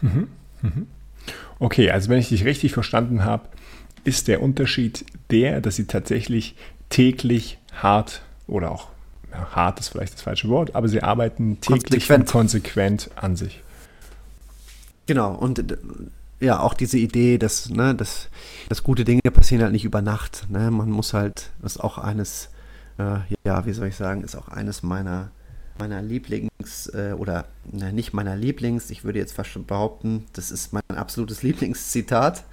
Mhm. 0.00 0.28
Mhm. 0.62 0.86
Okay, 1.58 1.90
also 1.90 2.08
wenn 2.08 2.18
ich 2.18 2.28
dich 2.28 2.44
richtig 2.44 2.72
verstanden 2.72 3.24
habe, 3.24 3.48
ist 4.04 4.28
der 4.28 4.42
Unterschied 4.42 5.04
der, 5.30 5.60
dass 5.60 5.76
sie 5.76 5.86
tatsächlich 5.86 6.54
täglich 6.88 7.58
hart 7.72 8.22
oder 8.46 8.70
auch 8.70 8.88
ja, 9.32 9.50
hart 9.50 9.80
ist 9.80 9.88
vielleicht 9.88 10.14
das 10.14 10.22
falsche 10.22 10.48
Wort, 10.48 10.74
aber 10.74 10.88
sie 10.88 11.02
arbeiten 11.02 11.60
täglich 11.60 11.84
konsequent, 11.84 12.20
und 12.20 12.32
konsequent 12.32 13.10
an 13.16 13.36
sich. 13.36 13.62
Genau, 15.06 15.34
und 15.34 15.58
äh, 15.58 15.76
ja, 16.40 16.60
auch 16.60 16.74
diese 16.74 16.98
Idee, 16.98 17.38
dass, 17.38 17.68
ne, 17.68 17.94
dass, 17.94 18.28
dass 18.68 18.82
gute 18.82 19.04
Dinge 19.04 19.20
passieren 19.32 19.62
halt 19.62 19.72
nicht 19.72 19.84
über 19.84 20.02
Nacht. 20.02 20.46
Ne? 20.48 20.70
Man 20.70 20.90
muss 20.90 21.12
halt, 21.12 21.50
das 21.60 21.76
ist 21.76 21.80
auch 21.80 21.98
eines, 21.98 22.50
äh, 22.98 23.18
ja, 23.44 23.66
wie 23.66 23.72
soll 23.72 23.88
ich 23.88 23.96
sagen, 23.96 24.22
ist 24.22 24.36
auch 24.36 24.48
eines 24.48 24.82
meiner, 24.82 25.30
meiner 25.78 26.02
Lieblings, 26.02 26.88
äh, 26.94 27.14
oder 27.16 27.46
ne, 27.70 27.92
nicht 27.92 28.12
meiner 28.12 28.36
Lieblings, 28.36 28.90
ich 28.90 29.04
würde 29.04 29.18
jetzt 29.18 29.32
fast 29.32 29.50
schon 29.50 29.66
behaupten, 29.66 30.24
das 30.32 30.50
ist 30.50 30.72
mein 30.72 30.82
absolutes 30.94 31.42
Lieblingszitat. 31.42 32.44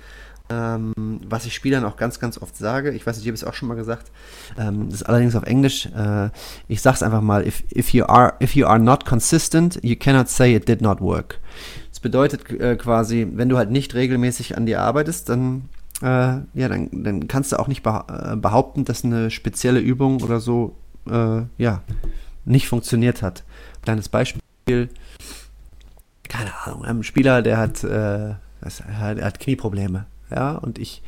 Ähm, 0.47 1.21
was 1.27 1.47
ich 1.47 1.55
Spielern 1.55 1.85
auch 1.85 1.97
ganz, 1.97 2.19
ganz 2.19 2.37
oft 2.39 2.55
sage, 2.55 2.91
ich 2.91 3.07
weiß 3.07 3.15
nicht, 3.17 3.25
ich 3.25 3.29
habe 3.29 3.35
es 3.35 3.43
auch 3.43 3.55
schon 3.55 3.67
mal 3.67 3.73
gesagt, 3.73 4.11
ähm, 4.59 4.89
das 4.89 5.01
ist 5.01 5.03
allerdings 5.03 5.35
auf 5.35 5.41
Englisch. 5.41 5.87
Äh, 5.87 6.29
ich 6.67 6.83
sage 6.83 6.97
es 6.97 7.03
einfach 7.03 7.21
mal: 7.21 7.47
if, 7.47 7.63
if, 7.75 7.93
you 7.93 8.05
are, 8.05 8.35
if 8.39 8.55
you 8.55 8.67
are 8.67 8.77
not 8.77 9.05
consistent, 9.05 9.79
you 9.81 9.95
cannot 9.95 10.29
say 10.29 10.55
it 10.55 10.67
did 10.67 10.81
not 10.81 11.01
work. 11.01 11.39
Das 11.89 11.99
bedeutet 11.99 12.47
äh, 12.51 12.75
quasi, 12.75 13.27
wenn 13.33 13.49
du 13.49 13.57
halt 13.57 13.71
nicht 13.71 13.95
regelmäßig 13.95 14.55
an 14.55 14.67
dir 14.67 14.81
arbeitest, 14.81 15.29
dann, 15.29 15.69
äh, 16.03 16.05
ja, 16.05 16.45
dann, 16.53 16.89
dann 16.91 17.27
kannst 17.27 17.51
du 17.51 17.59
auch 17.59 17.67
nicht 17.67 17.83
äh, 17.83 18.35
behaupten, 18.35 18.85
dass 18.85 19.03
eine 19.03 19.31
spezielle 19.31 19.79
Übung 19.79 20.21
oder 20.21 20.39
so 20.39 20.75
äh, 21.09 21.41
ja, 21.57 21.81
nicht 22.45 22.67
funktioniert 22.67 23.21
hat. 23.21 23.43
Kleines 23.81 24.09
Beispiel: 24.09 24.89
keine 26.27 26.51
Ahnung, 26.63 26.85
ein 26.85 27.03
Spieler, 27.03 27.41
der 27.41 27.57
hat, 27.57 27.83
äh, 27.83 28.29
er 28.29 28.37
hat 28.99 29.39
Knieprobleme 29.39 30.05
ja, 30.31 30.51
und 30.53 30.79
ich, 30.79 31.01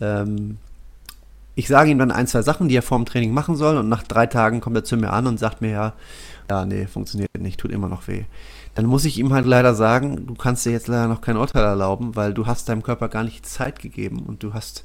ähm, 0.00 0.58
ich 1.54 1.68
sage 1.68 1.90
ihm 1.90 1.98
dann 1.98 2.10
ein, 2.10 2.26
zwei 2.26 2.42
Sachen, 2.42 2.68
die 2.68 2.76
er 2.76 2.82
vor 2.82 2.98
dem 2.98 3.06
Training 3.06 3.32
machen 3.32 3.56
soll 3.56 3.76
und 3.76 3.88
nach 3.88 4.02
drei 4.02 4.26
Tagen 4.26 4.60
kommt 4.60 4.76
er 4.76 4.84
zu 4.84 4.96
mir 4.96 5.12
an 5.12 5.26
und 5.26 5.38
sagt 5.38 5.60
mir 5.60 5.70
ja, 5.70 5.92
ja, 6.50 6.66
nee, 6.66 6.86
funktioniert 6.86 7.30
nicht, 7.38 7.58
tut 7.58 7.72
immer 7.72 7.88
noch 7.88 8.06
weh. 8.06 8.24
Dann 8.74 8.86
muss 8.86 9.04
ich 9.04 9.18
ihm 9.18 9.32
halt 9.32 9.46
leider 9.46 9.74
sagen, 9.74 10.26
du 10.26 10.34
kannst 10.34 10.66
dir 10.66 10.72
jetzt 10.72 10.88
leider 10.88 11.08
noch 11.08 11.20
kein 11.20 11.36
Urteil 11.36 11.64
erlauben, 11.64 12.16
weil 12.16 12.34
du 12.34 12.46
hast 12.46 12.68
deinem 12.68 12.82
Körper 12.82 13.08
gar 13.08 13.24
nicht 13.24 13.46
Zeit 13.46 13.78
gegeben 13.78 14.24
und 14.26 14.42
du 14.42 14.52
hast 14.52 14.84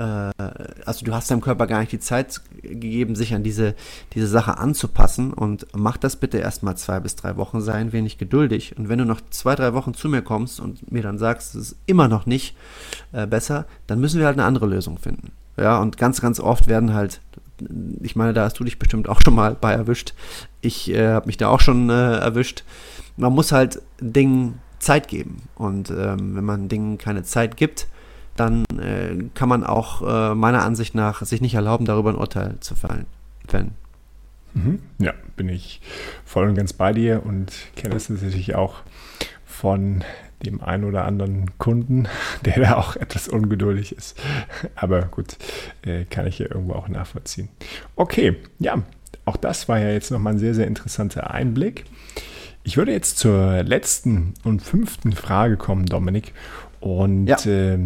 also 0.00 1.04
du 1.04 1.12
hast 1.12 1.30
deinem 1.30 1.40
Körper 1.40 1.66
gar 1.66 1.80
nicht 1.80 1.92
die 1.92 2.00
Zeit 2.00 2.40
gegeben, 2.62 3.14
sich 3.14 3.34
an 3.34 3.42
diese, 3.42 3.74
diese 4.14 4.26
Sache 4.26 4.58
anzupassen 4.58 5.32
und 5.32 5.66
mach 5.76 5.96
das 5.96 6.16
bitte 6.16 6.38
erstmal 6.38 6.76
zwei 6.76 7.00
bis 7.00 7.16
drei 7.16 7.36
Wochen, 7.36 7.60
sei 7.60 7.74
ein 7.74 7.92
wenig 7.92 8.16
geduldig 8.16 8.76
und 8.78 8.88
wenn 8.88 8.98
du 8.98 9.04
noch 9.04 9.20
zwei, 9.30 9.54
drei 9.54 9.74
Wochen 9.74 9.94
zu 9.94 10.08
mir 10.08 10.22
kommst 10.22 10.60
und 10.60 10.90
mir 10.90 11.02
dann 11.02 11.18
sagst, 11.18 11.54
es 11.54 11.72
ist 11.72 11.76
immer 11.86 12.08
noch 12.08 12.26
nicht 12.26 12.56
äh, 13.12 13.26
besser, 13.26 13.66
dann 13.86 14.00
müssen 14.00 14.18
wir 14.18 14.26
halt 14.26 14.38
eine 14.38 14.46
andere 14.46 14.66
Lösung 14.66 14.98
finden. 14.98 15.32
Ja, 15.56 15.78
und 15.78 15.98
ganz, 15.98 16.20
ganz 16.20 16.40
oft 16.40 16.66
werden 16.68 16.94
halt, 16.94 17.20
ich 18.00 18.16
meine, 18.16 18.32
da 18.32 18.44
hast 18.44 18.58
du 18.58 18.64
dich 18.64 18.78
bestimmt 18.78 19.08
auch 19.08 19.20
schon 19.22 19.34
mal 19.34 19.54
bei 19.54 19.72
erwischt. 19.72 20.14
Ich 20.62 20.90
äh, 20.90 21.08
habe 21.08 21.26
mich 21.26 21.36
da 21.36 21.48
auch 21.48 21.60
schon 21.60 21.90
äh, 21.90 22.16
erwischt. 22.16 22.64
Man 23.18 23.34
muss 23.34 23.52
halt 23.52 23.82
Dingen 24.00 24.60
Zeit 24.78 25.08
geben. 25.08 25.42
Und 25.56 25.90
ähm, 25.90 26.34
wenn 26.36 26.44
man 26.44 26.68
Dingen 26.68 26.96
keine 26.96 27.22
Zeit 27.22 27.58
gibt, 27.58 27.86
dann 28.36 28.64
äh, 28.78 29.24
kann 29.34 29.48
man 29.48 29.64
auch 29.64 30.02
äh, 30.02 30.34
meiner 30.34 30.64
Ansicht 30.64 30.94
nach 30.94 31.22
sich 31.22 31.40
nicht 31.40 31.54
erlauben, 31.54 31.84
darüber 31.84 32.10
ein 32.10 32.16
Urteil 32.16 32.56
zu 32.60 32.74
fällen. 32.74 33.06
Mhm. 34.54 34.80
Ja, 34.98 35.12
bin 35.36 35.48
ich 35.48 35.80
voll 36.24 36.48
und 36.48 36.54
ganz 36.54 36.72
bei 36.72 36.92
dir 36.92 37.22
und 37.24 37.52
kenne 37.76 37.94
es 37.94 38.08
natürlich 38.08 38.54
auch 38.54 38.76
von 39.44 40.04
dem 40.44 40.62
einen 40.62 40.84
oder 40.84 41.04
anderen 41.04 41.58
Kunden, 41.58 42.08
der 42.44 42.60
da 42.60 42.76
auch 42.76 42.96
etwas 42.96 43.28
ungeduldig 43.28 43.94
ist. 43.96 44.18
Aber 44.74 45.02
gut, 45.02 45.36
äh, 45.82 46.04
kann 46.04 46.26
ich 46.26 46.38
ja 46.38 46.46
irgendwo 46.46 46.74
auch 46.74 46.88
nachvollziehen. 46.88 47.48
Okay, 47.96 48.36
ja, 48.58 48.82
auch 49.24 49.36
das 49.36 49.68
war 49.68 49.78
ja 49.78 49.90
jetzt 49.90 50.10
nochmal 50.10 50.34
ein 50.34 50.38
sehr, 50.38 50.54
sehr 50.54 50.66
interessanter 50.66 51.30
Einblick. 51.30 51.84
Ich 52.62 52.76
würde 52.76 52.92
jetzt 52.92 53.18
zur 53.18 53.62
letzten 53.62 54.34
und 54.44 54.62
fünften 54.62 55.12
Frage 55.12 55.56
kommen, 55.56 55.86
Dominik. 55.86 56.32
Und 56.80 57.26
ja. 57.26 57.38
äh, 57.46 57.78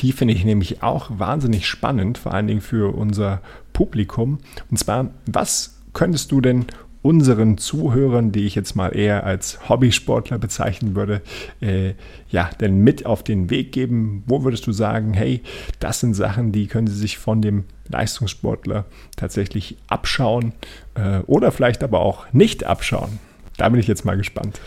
die 0.00 0.12
finde 0.12 0.34
ich 0.34 0.44
nämlich 0.44 0.82
auch 0.82 1.10
wahnsinnig 1.10 1.66
spannend, 1.66 2.18
vor 2.18 2.34
allen 2.34 2.46
Dingen 2.46 2.60
für 2.60 2.94
unser 2.94 3.40
Publikum. 3.72 4.38
Und 4.70 4.78
zwar, 4.78 5.10
was 5.26 5.78
könntest 5.92 6.32
du 6.32 6.40
denn 6.40 6.66
unseren 7.02 7.58
Zuhörern, 7.58 8.30
die 8.30 8.46
ich 8.46 8.54
jetzt 8.54 8.76
mal 8.76 8.90
eher 8.90 9.24
als 9.24 9.68
Hobbysportler 9.68 10.38
bezeichnen 10.38 10.94
würde, 10.94 11.20
äh, 11.60 11.94
ja, 12.28 12.48
denn 12.60 12.78
mit 12.78 13.04
auf 13.06 13.24
den 13.24 13.50
Weg 13.50 13.72
geben? 13.72 14.22
Wo 14.26 14.44
würdest 14.44 14.66
du 14.66 14.72
sagen, 14.72 15.12
hey, 15.12 15.42
das 15.80 16.00
sind 16.00 16.14
Sachen, 16.14 16.52
die 16.52 16.68
können 16.68 16.86
sie 16.86 16.96
sich 16.96 17.18
von 17.18 17.42
dem 17.42 17.64
Leistungssportler 17.88 18.84
tatsächlich 19.16 19.76
abschauen 19.88 20.52
äh, 20.94 21.18
oder 21.26 21.50
vielleicht 21.50 21.82
aber 21.82 22.00
auch 22.00 22.32
nicht 22.32 22.64
abschauen? 22.64 23.18
Da 23.56 23.68
bin 23.68 23.80
ich 23.80 23.88
jetzt 23.88 24.04
mal 24.04 24.16
gespannt. 24.16 24.60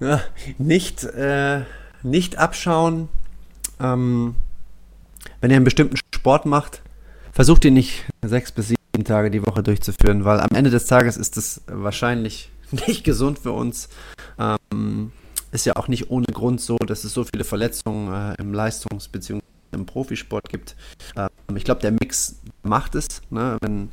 Ja, 0.00 0.20
nicht, 0.58 1.04
äh, 1.04 1.60
nicht 2.02 2.38
abschauen. 2.38 3.08
Ähm, 3.80 4.34
wenn 5.40 5.50
ihr 5.50 5.56
einen 5.56 5.64
bestimmten 5.64 5.96
Sport 6.14 6.46
macht, 6.46 6.82
versucht 7.32 7.64
ihn 7.64 7.74
nicht 7.74 8.04
sechs 8.24 8.52
bis 8.52 8.68
sieben 8.68 9.04
Tage 9.04 9.30
die 9.30 9.44
Woche 9.44 9.62
durchzuführen, 9.62 10.24
weil 10.24 10.40
am 10.40 10.48
Ende 10.54 10.70
des 10.70 10.86
Tages 10.86 11.16
ist 11.16 11.36
es 11.36 11.62
wahrscheinlich 11.66 12.50
nicht 12.86 13.04
gesund 13.04 13.38
für 13.38 13.52
uns. 13.52 13.88
Ähm, 14.38 15.12
ist 15.52 15.66
ja 15.66 15.76
auch 15.76 15.88
nicht 15.88 16.10
ohne 16.10 16.26
Grund 16.26 16.60
so, 16.60 16.76
dass 16.76 17.04
es 17.04 17.12
so 17.12 17.24
viele 17.24 17.44
Verletzungen 17.44 18.12
äh, 18.12 18.34
im 18.40 18.52
Leistungs- 18.52 19.08
bzw. 19.08 19.40
im 19.72 19.86
Profisport 19.86 20.48
gibt. 20.48 20.76
Ähm, 21.16 21.56
ich 21.56 21.64
glaube, 21.64 21.80
der 21.80 21.92
Mix 21.92 22.40
macht 22.62 22.94
es. 22.94 23.06
Ne? 23.30 23.56
Wenn, 23.60 23.90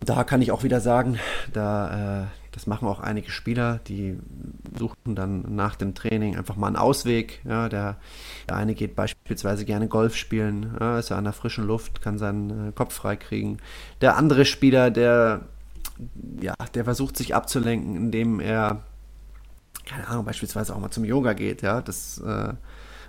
da 0.00 0.24
kann 0.24 0.42
ich 0.42 0.52
auch 0.52 0.62
wieder 0.62 0.80
sagen, 0.80 1.18
da, 1.52 2.22
äh, 2.22 2.26
das 2.58 2.66
machen 2.66 2.88
auch 2.88 2.98
einige 2.98 3.30
Spieler, 3.30 3.78
die 3.86 4.18
suchen 4.76 5.14
dann 5.14 5.54
nach 5.54 5.76
dem 5.76 5.94
Training 5.94 6.36
einfach 6.36 6.56
mal 6.56 6.66
einen 6.66 6.74
Ausweg. 6.74 7.40
Ja, 7.44 7.68
der, 7.68 7.98
der 8.48 8.56
eine 8.56 8.74
geht 8.74 8.96
beispielsweise 8.96 9.64
gerne 9.64 9.86
Golf 9.86 10.16
spielen, 10.16 10.76
ja, 10.80 10.98
ist 10.98 11.10
ja 11.10 11.16
an 11.16 11.22
der 11.22 11.32
frischen 11.32 11.64
Luft, 11.64 12.02
kann 12.02 12.18
seinen 12.18 12.70
äh, 12.70 12.72
Kopf 12.72 12.94
freikriegen. 12.94 13.58
Der 14.00 14.16
andere 14.16 14.44
Spieler, 14.44 14.90
der, 14.90 15.42
ja, 16.40 16.54
der 16.74 16.82
versucht 16.82 17.16
sich 17.16 17.32
abzulenken, 17.32 17.94
indem 17.94 18.40
er, 18.40 18.82
keine 19.86 20.08
Ahnung, 20.08 20.24
beispielsweise 20.24 20.74
auch 20.74 20.80
mal 20.80 20.90
zum 20.90 21.04
Yoga 21.04 21.34
geht. 21.34 21.62
Ja, 21.62 21.80
das 21.80 22.18
äh, 22.18 22.54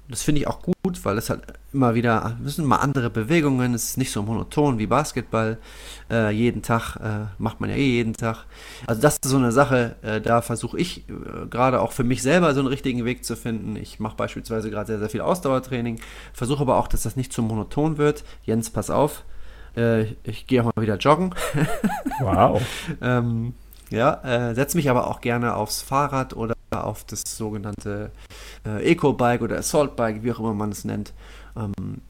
das 0.10 0.24
finde 0.24 0.42
ich 0.42 0.48
auch 0.48 0.62
gut, 0.64 1.06
weil 1.06 1.18
es 1.20 1.30
halt 1.30 1.44
immer 1.72 1.94
wieder, 1.94 2.38
es 2.44 2.56
sind 2.56 2.66
mal 2.66 2.78
andere 2.78 3.12
Bewegungen, 3.12 3.76
es 3.76 3.92
ist 3.92 3.98
nicht 3.98 4.12
so 4.12 4.24
monoton 4.24 4.80
wie 4.80 4.88
Basketball. 4.88 5.60
Äh, 6.10 6.32
jeden 6.32 6.64
Tag 6.64 6.96
äh, 6.96 7.28
macht 7.38 7.62
man 7.62 7.70
ja 7.70 7.76
eh 7.76 7.88
jeden 7.88 8.14
Tag. 8.14 8.46
Also 8.88 9.02
das 9.02 9.16
ist 9.16 9.26
so 9.26 9.38
eine 9.38 9.52
Sache, 9.52 9.96
äh, 10.02 10.20
da 10.20 10.42
versuche 10.42 10.80
ich 10.80 11.08
äh, 11.10 11.46
gerade 11.48 11.80
auch 11.80 11.92
für 11.92 12.04
mich 12.04 12.24
selber 12.24 12.54
so 12.56 12.60
einen 12.60 12.70
richtigen 12.70 13.06
Weg 13.06 13.24
zu 13.24 13.36
finden. 13.36 13.76
Ich 13.76 14.00
mache 14.00 14.16
beispielsweise 14.16 14.72
gerade 14.72 14.88
sehr, 14.88 15.00
sehr 15.00 15.10
viel 15.10 15.22
Ausdauertraining, 15.22 16.00
versuche 16.34 16.62
aber 16.62 16.78
auch, 16.78 16.88
dass 16.88 17.04
das 17.04 17.16
nicht 17.16 17.32
zu 17.32 17.44
monoton 17.44 18.00
wird. 18.00 18.24
Jens, 18.44 18.72
pass 18.72 18.90
auf, 18.90 19.24
äh, 19.78 20.06
ich 20.24 20.48
gehe 20.48 20.62
auch 20.62 20.74
mal 20.76 20.82
wieder 20.82 20.98
joggen. 20.98 21.36
Wow. 22.20 22.62
ähm, 23.02 23.54
ja, 23.92 24.22
äh, 24.24 24.56
setze 24.56 24.78
mich 24.78 24.90
aber 24.90 25.08
auch 25.08 25.22
gerne 25.22 25.56
aufs 25.56 25.82
Fahrrad 25.82 26.36
oder 26.36 26.56
auf 26.84 27.04
das 27.06 27.22
sogenannte 27.38 28.12
äh, 28.66 28.92
Eco-Bike 28.92 29.42
oder 29.42 29.58
Assault-Bike, 29.58 30.24
wie 30.24 30.32
auch 30.32 30.40
immer 30.40 30.54
man 30.54 30.72
es 30.72 30.86
nennt. 30.86 31.14
Ähm, 31.56 32.02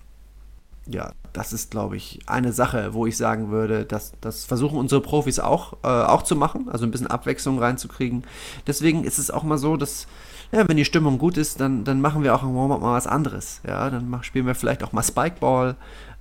ja, 0.91 1.11
das 1.33 1.53
ist, 1.53 1.71
glaube 1.71 1.97
ich, 1.97 2.19
eine 2.25 2.51
Sache, 2.51 2.93
wo 2.93 3.05
ich 3.05 3.15
sagen 3.15 3.51
würde, 3.51 3.85
dass 3.85 4.13
das 4.21 4.45
versuchen 4.45 4.77
unsere 4.77 5.01
Profis 5.01 5.39
auch, 5.39 5.73
äh, 5.83 5.87
auch 5.87 6.23
zu 6.23 6.35
machen, 6.35 6.67
also 6.69 6.85
ein 6.85 6.91
bisschen 6.91 7.07
Abwechslung 7.07 7.59
reinzukriegen. 7.59 8.23
Deswegen 8.65 9.03
ist 9.03 9.19
es 9.19 9.29
auch 9.29 9.43
mal 9.43 9.59
so, 9.59 9.77
dass, 9.77 10.07
ja, 10.51 10.67
wenn 10.67 10.77
die 10.77 10.85
Stimmung 10.85 11.19
gut 11.19 11.37
ist, 11.37 11.59
dann, 11.59 11.83
dann 11.83 12.01
machen 12.01 12.23
wir 12.23 12.33
auch 12.33 12.43
im 12.43 12.55
Warm-Up 12.55 12.81
mal 12.81 12.93
was 12.95 13.05
anderes. 13.05 13.61
Ja, 13.67 13.89
dann 13.89 14.09
mach, 14.09 14.23
spielen 14.23 14.47
wir 14.47 14.55
vielleicht 14.55 14.83
auch 14.83 14.91
mal 14.91 15.03
Spikeball 15.03 15.75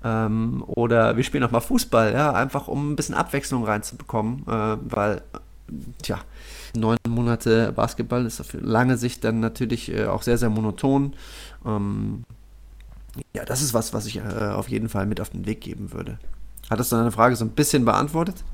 ähm, 0.05 0.63
oder 0.67 1.17
wir 1.17 1.25
spielen 1.25 1.45
auch 1.45 1.51
mal 1.51 1.61
Fußball, 1.61 2.13
ja, 2.13 2.33
einfach 2.33 2.69
um 2.69 2.93
ein 2.93 2.97
bisschen 2.97 3.15
Abwechslung 3.15 3.65
reinzubekommen, 3.65 4.45
äh, 4.47 4.77
weil 4.83 5.23
tja, 6.03 6.19
neun 6.74 6.98
Monate 7.09 7.72
Basketball 7.72 8.26
ist 8.26 8.40
auf 8.40 8.52
lange 8.52 8.96
Sicht 8.96 9.24
dann 9.24 9.40
natürlich 9.40 9.92
äh, 9.92 10.07
auch 10.07 10.22
sehr, 10.22 10.38
sehr 10.38 10.50
monoton. 10.50 11.14
Ähm, 11.64 12.24
ja, 13.35 13.44
das 13.44 13.62
ist 13.62 13.74
was, 13.74 13.94
was 13.94 14.07
ich 14.07 14.18
äh, 14.18 14.20
auf 14.20 14.68
jeden 14.68 14.88
Fall 14.88 15.07
mit 15.07 15.20
auf 15.20 15.31
den 15.31 15.46
Weg 15.46 15.61
geben 15.61 15.92
würde. 15.92 16.18
Hattest 16.70 16.92
du 16.92 16.96
deine 16.96 17.12
Frage 17.12 17.37
so 17.37 17.44
ein 17.44 17.50
bisschen 17.50 17.85
beantwortet? 17.85 18.44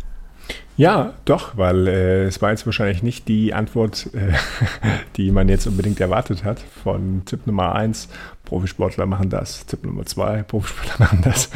Ja, 0.77 1.15
doch, 1.25 1.57
weil 1.57 1.87
äh, 1.87 2.25
es 2.25 2.43
war 2.43 2.51
jetzt 2.51 2.67
wahrscheinlich 2.67 3.03
nicht 3.03 3.29
die 3.29 3.55
Antwort, 3.55 4.11
äh, 4.13 4.33
die 5.17 5.31
man 5.31 5.49
jetzt 5.49 5.67
unbedingt 5.67 6.01
erwartet 6.01 6.45
hat. 6.45 6.61
Von 6.83 7.23
Tipp 7.25 7.47
Nummer 7.47 7.75
1, 7.75 8.09
Profisportler 8.45 9.07
machen 9.07 9.31
das. 9.31 9.67
Tipp 9.67 9.85
Nummer 9.85 10.05
2, 10.05 10.43
Profisportler 10.43 10.97
machen 10.99 11.21
das. 11.23 11.49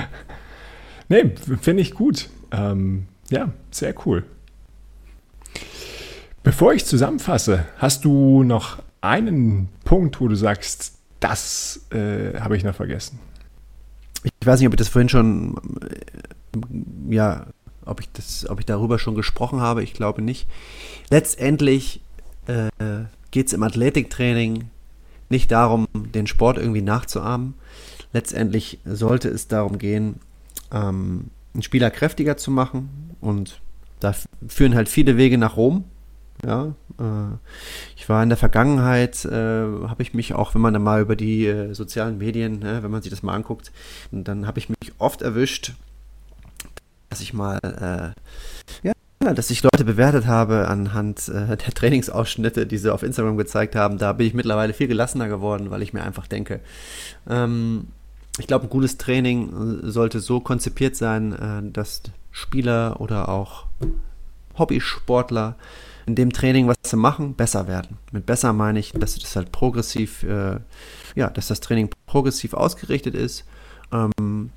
nee, 1.08 1.34
finde 1.60 1.82
ich 1.82 1.94
gut. 1.94 2.28
Ähm, 2.52 3.06
ja, 3.30 3.50
sehr 3.70 3.94
cool. 4.04 4.24
Bevor 6.60 6.74
ich 6.74 6.84
zusammenfasse, 6.84 7.64
hast 7.78 8.04
du 8.04 8.42
noch 8.42 8.82
einen 9.00 9.70
Punkt, 9.86 10.20
wo 10.20 10.28
du 10.28 10.34
sagst, 10.34 10.98
das 11.18 11.86
äh, 11.90 12.38
habe 12.38 12.54
ich 12.54 12.64
noch 12.64 12.74
vergessen? 12.74 13.18
Ich 14.38 14.46
weiß 14.46 14.60
nicht, 14.60 14.66
ob 14.66 14.74
ich 14.74 14.78
das 14.78 14.88
vorhin 14.88 15.08
schon, 15.08 15.56
äh, 15.80 17.14
ja, 17.14 17.46
ob 17.86 18.00
ich, 18.00 18.12
das, 18.12 18.46
ob 18.46 18.60
ich 18.60 18.66
darüber 18.66 18.98
schon 18.98 19.14
gesprochen 19.14 19.62
habe. 19.62 19.82
Ich 19.82 19.94
glaube 19.94 20.20
nicht. 20.20 20.46
Letztendlich 21.08 22.02
äh, 22.46 22.68
geht 23.30 23.46
es 23.46 23.54
im 23.54 23.62
Athletiktraining 23.62 24.68
nicht 25.30 25.50
darum, 25.52 25.88
den 25.94 26.26
Sport 26.26 26.58
irgendwie 26.58 26.82
nachzuahmen. 26.82 27.54
Letztendlich 28.12 28.80
sollte 28.84 29.30
es 29.30 29.48
darum 29.48 29.78
gehen, 29.78 30.16
ähm, 30.70 31.30
einen 31.54 31.62
Spieler 31.62 31.90
kräftiger 31.90 32.36
zu 32.36 32.50
machen. 32.50 33.16
Und 33.22 33.62
da 34.00 34.14
führen 34.46 34.74
halt 34.74 34.90
viele 34.90 35.16
Wege 35.16 35.38
nach 35.38 35.56
Rom. 35.56 35.84
Ja, 36.44 36.74
äh, 36.98 37.36
ich 37.96 38.08
war 38.08 38.22
in 38.22 38.30
der 38.30 38.38
Vergangenheit, 38.38 39.24
äh, 39.24 39.30
habe 39.30 40.02
ich 40.02 40.14
mich 40.14 40.34
auch, 40.34 40.54
wenn 40.54 40.62
man 40.62 40.72
dann 40.72 40.82
mal 40.82 41.02
über 41.02 41.16
die 41.16 41.46
äh, 41.46 41.74
sozialen 41.74 42.18
Medien, 42.18 42.60
ne, 42.60 42.82
wenn 42.82 42.90
man 42.90 43.02
sich 43.02 43.10
das 43.10 43.22
mal 43.22 43.34
anguckt, 43.34 43.72
dann 44.10 44.46
habe 44.46 44.58
ich 44.58 44.68
mich 44.68 44.92
oft 44.98 45.22
erwischt, 45.22 45.74
dass 47.10 47.20
ich 47.20 47.34
mal, 47.34 48.14
äh, 48.82 48.88
ja, 48.88 49.34
dass 49.34 49.50
ich 49.50 49.62
Leute 49.62 49.84
bewertet 49.84 50.26
habe 50.26 50.68
anhand 50.68 51.28
äh, 51.28 51.56
der 51.56 51.74
Trainingsausschnitte, 51.74 52.66
die 52.66 52.78
sie 52.78 52.92
auf 52.92 53.02
Instagram 53.02 53.36
gezeigt 53.36 53.76
haben. 53.76 53.98
Da 53.98 54.14
bin 54.14 54.26
ich 54.26 54.34
mittlerweile 54.34 54.72
viel 54.72 54.88
gelassener 54.88 55.28
geworden, 55.28 55.70
weil 55.70 55.82
ich 55.82 55.92
mir 55.92 56.02
einfach 56.02 56.26
denke, 56.26 56.60
ähm, 57.28 57.88
ich 58.38 58.46
glaube, 58.46 58.66
ein 58.66 58.70
gutes 58.70 58.96
Training 58.96 59.82
äh, 59.82 59.90
sollte 59.90 60.20
so 60.20 60.40
konzipiert 60.40 60.96
sein, 60.96 61.70
dass 61.74 62.02
Spieler 62.30 62.98
oder 63.00 63.28
auch 63.28 63.66
Hobbysportler 64.56 65.56
in 66.06 66.14
dem 66.14 66.32
Training, 66.32 66.66
was 66.68 66.76
sie 66.84 66.96
machen, 66.96 67.34
besser 67.34 67.68
werden. 67.68 67.98
Mit 68.12 68.26
besser 68.26 68.52
meine 68.52 68.78
ich, 68.78 68.92
dass 68.92 69.18
das 69.18 69.36
halt 69.36 69.52
progressiv, 69.52 70.22
äh, 70.22 70.58
ja, 71.14 71.30
dass 71.30 71.48
das 71.48 71.60
Training 71.60 71.90
progressiv 72.06 72.54
ausgerichtet 72.54 73.14
ist. 73.14 73.44
Ähm, 73.92 74.50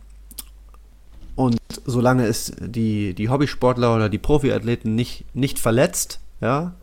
und 1.35 1.57
solange 1.85 2.25
es 2.25 2.53
die, 2.59 3.13
die 3.13 3.29
Hobbysportler 3.29 3.95
oder 3.95 4.09
die 4.09 4.19
Profiathleten 4.19 4.95
nicht, 4.95 5.25
nicht 5.33 5.59
verletzt, 5.59 6.19
ja, 6.41 6.73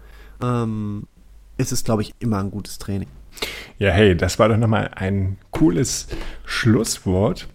ähm, 0.42 1.06
ist 1.56 1.72
es, 1.72 1.84
glaube 1.84 2.02
ich, 2.02 2.12
immer 2.18 2.38
ein 2.38 2.50
gutes 2.50 2.78
Training. 2.78 3.08
Ja, 3.78 3.90
hey, 3.90 4.16
das 4.16 4.38
war 4.38 4.48
doch 4.48 4.56
nochmal 4.56 4.90
ein 4.94 5.38
cooles 5.50 6.08
Schlusswort. 6.44 7.48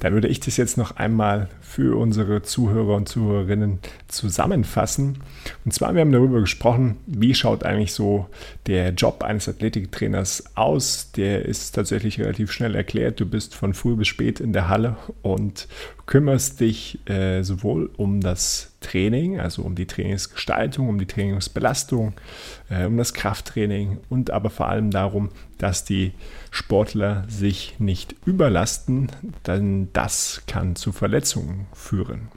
Dann 0.00 0.12
würde 0.12 0.28
ich 0.28 0.40
das 0.40 0.56
jetzt 0.56 0.76
noch 0.76 0.96
einmal 0.96 1.48
für 1.74 1.98
unsere 1.98 2.42
Zuhörer 2.42 2.94
und 2.94 3.08
Zuhörerinnen 3.08 3.80
zusammenfassen. 4.06 5.18
Und 5.64 5.74
zwar, 5.74 5.92
wir 5.94 6.02
haben 6.02 6.12
darüber 6.12 6.40
gesprochen, 6.40 6.98
wie 7.06 7.34
schaut 7.34 7.64
eigentlich 7.64 7.92
so 7.92 8.28
der 8.68 8.90
Job 8.90 9.24
eines 9.24 9.48
Athletiktrainers 9.48 10.44
aus. 10.54 11.10
Der 11.16 11.44
ist 11.44 11.72
tatsächlich 11.72 12.20
relativ 12.20 12.52
schnell 12.52 12.76
erklärt. 12.76 13.18
Du 13.18 13.26
bist 13.26 13.56
von 13.56 13.74
früh 13.74 13.96
bis 13.96 14.06
spät 14.06 14.38
in 14.38 14.52
der 14.52 14.68
Halle 14.68 14.96
und 15.22 15.66
kümmerst 16.06 16.60
dich 16.60 17.00
äh, 17.08 17.42
sowohl 17.42 17.90
um 17.96 18.20
das 18.20 18.73
Training, 18.84 19.40
also 19.40 19.62
um 19.62 19.74
die 19.74 19.86
Trainingsgestaltung, 19.86 20.88
um 20.88 20.98
die 20.98 21.06
Trainingsbelastung, 21.06 22.12
äh, 22.68 22.84
um 22.84 22.96
das 22.96 23.14
Krafttraining 23.14 23.98
und 24.10 24.30
aber 24.30 24.50
vor 24.50 24.68
allem 24.68 24.90
darum, 24.90 25.30
dass 25.58 25.84
die 25.84 26.12
Sportler 26.50 27.24
sich 27.28 27.74
nicht 27.78 28.14
überlasten, 28.24 29.10
denn 29.46 29.88
das 29.92 30.42
kann 30.46 30.76
zu 30.76 30.92
Verletzungen 30.92 31.66
führen. 31.72 32.28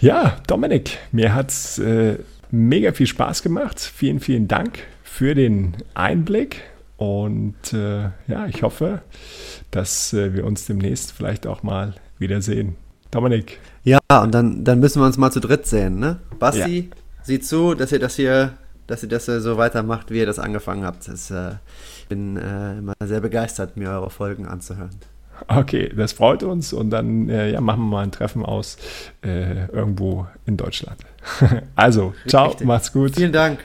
Ja, 0.00 0.36
Dominik, 0.46 0.98
mir 1.10 1.34
hat 1.34 1.50
es 1.50 1.78
äh, 1.78 2.18
mega 2.50 2.92
viel 2.92 3.06
Spaß 3.06 3.42
gemacht. 3.42 3.80
Vielen, 3.80 4.20
vielen 4.20 4.46
Dank 4.46 4.80
für 5.02 5.34
den 5.34 5.76
Einblick 5.94 6.62
und 6.96 7.72
äh, 7.72 8.10
ja, 8.26 8.46
ich 8.48 8.62
hoffe, 8.62 9.02
dass 9.70 10.12
äh, 10.12 10.34
wir 10.34 10.44
uns 10.44 10.66
demnächst 10.66 11.12
vielleicht 11.12 11.46
auch 11.46 11.62
mal 11.62 11.94
wiedersehen. 12.18 12.76
Dominik. 13.10 13.58
Ja, 13.88 14.22
und 14.22 14.34
dann, 14.34 14.64
dann 14.64 14.80
müssen 14.80 15.00
wir 15.00 15.06
uns 15.06 15.16
mal 15.16 15.30
zu 15.30 15.40
dritt 15.40 15.66
sehen, 15.66 15.98
ne? 15.98 16.18
Basti, 16.38 16.90
ja. 16.90 16.96
sieh 17.22 17.40
zu, 17.40 17.74
dass 17.74 17.90
ihr 17.90 17.98
das 17.98 18.16
hier, 18.16 18.52
dass 18.86 19.02
ihr 19.02 19.08
das 19.08 19.24
so 19.24 19.56
weitermacht, 19.56 20.10
wie 20.10 20.18
ihr 20.18 20.26
das 20.26 20.38
angefangen 20.38 20.84
habt. 20.84 21.08
Das, 21.08 21.30
äh, 21.30 21.52
ich 21.98 22.06
bin 22.08 22.36
äh, 22.36 22.78
immer 22.78 22.92
sehr 23.02 23.20
begeistert, 23.20 23.78
mir 23.78 23.90
eure 23.90 24.10
Folgen 24.10 24.46
anzuhören. 24.46 24.90
Okay, 25.46 25.90
das 25.96 26.12
freut 26.12 26.42
uns 26.42 26.72
und 26.72 26.90
dann 26.90 27.30
äh, 27.30 27.52
ja, 27.52 27.60
machen 27.60 27.84
wir 27.84 27.86
mal 27.86 28.02
ein 28.02 28.12
Treffen 28.12 28.44
aus 28.44 28.76
äh, 29.24 29.68
irgendwo 29.68 30.26
in 30.44 30.56
Deutschland. 30.56 30.98
also, 31.74 32.12
ciao, 32.26 32.48
Richtig. 32.48 32.66
macht's 32.66 32.92
gut. 32.92 33.14
Vielen 33.14 33.32
Dank. 33.32 33.60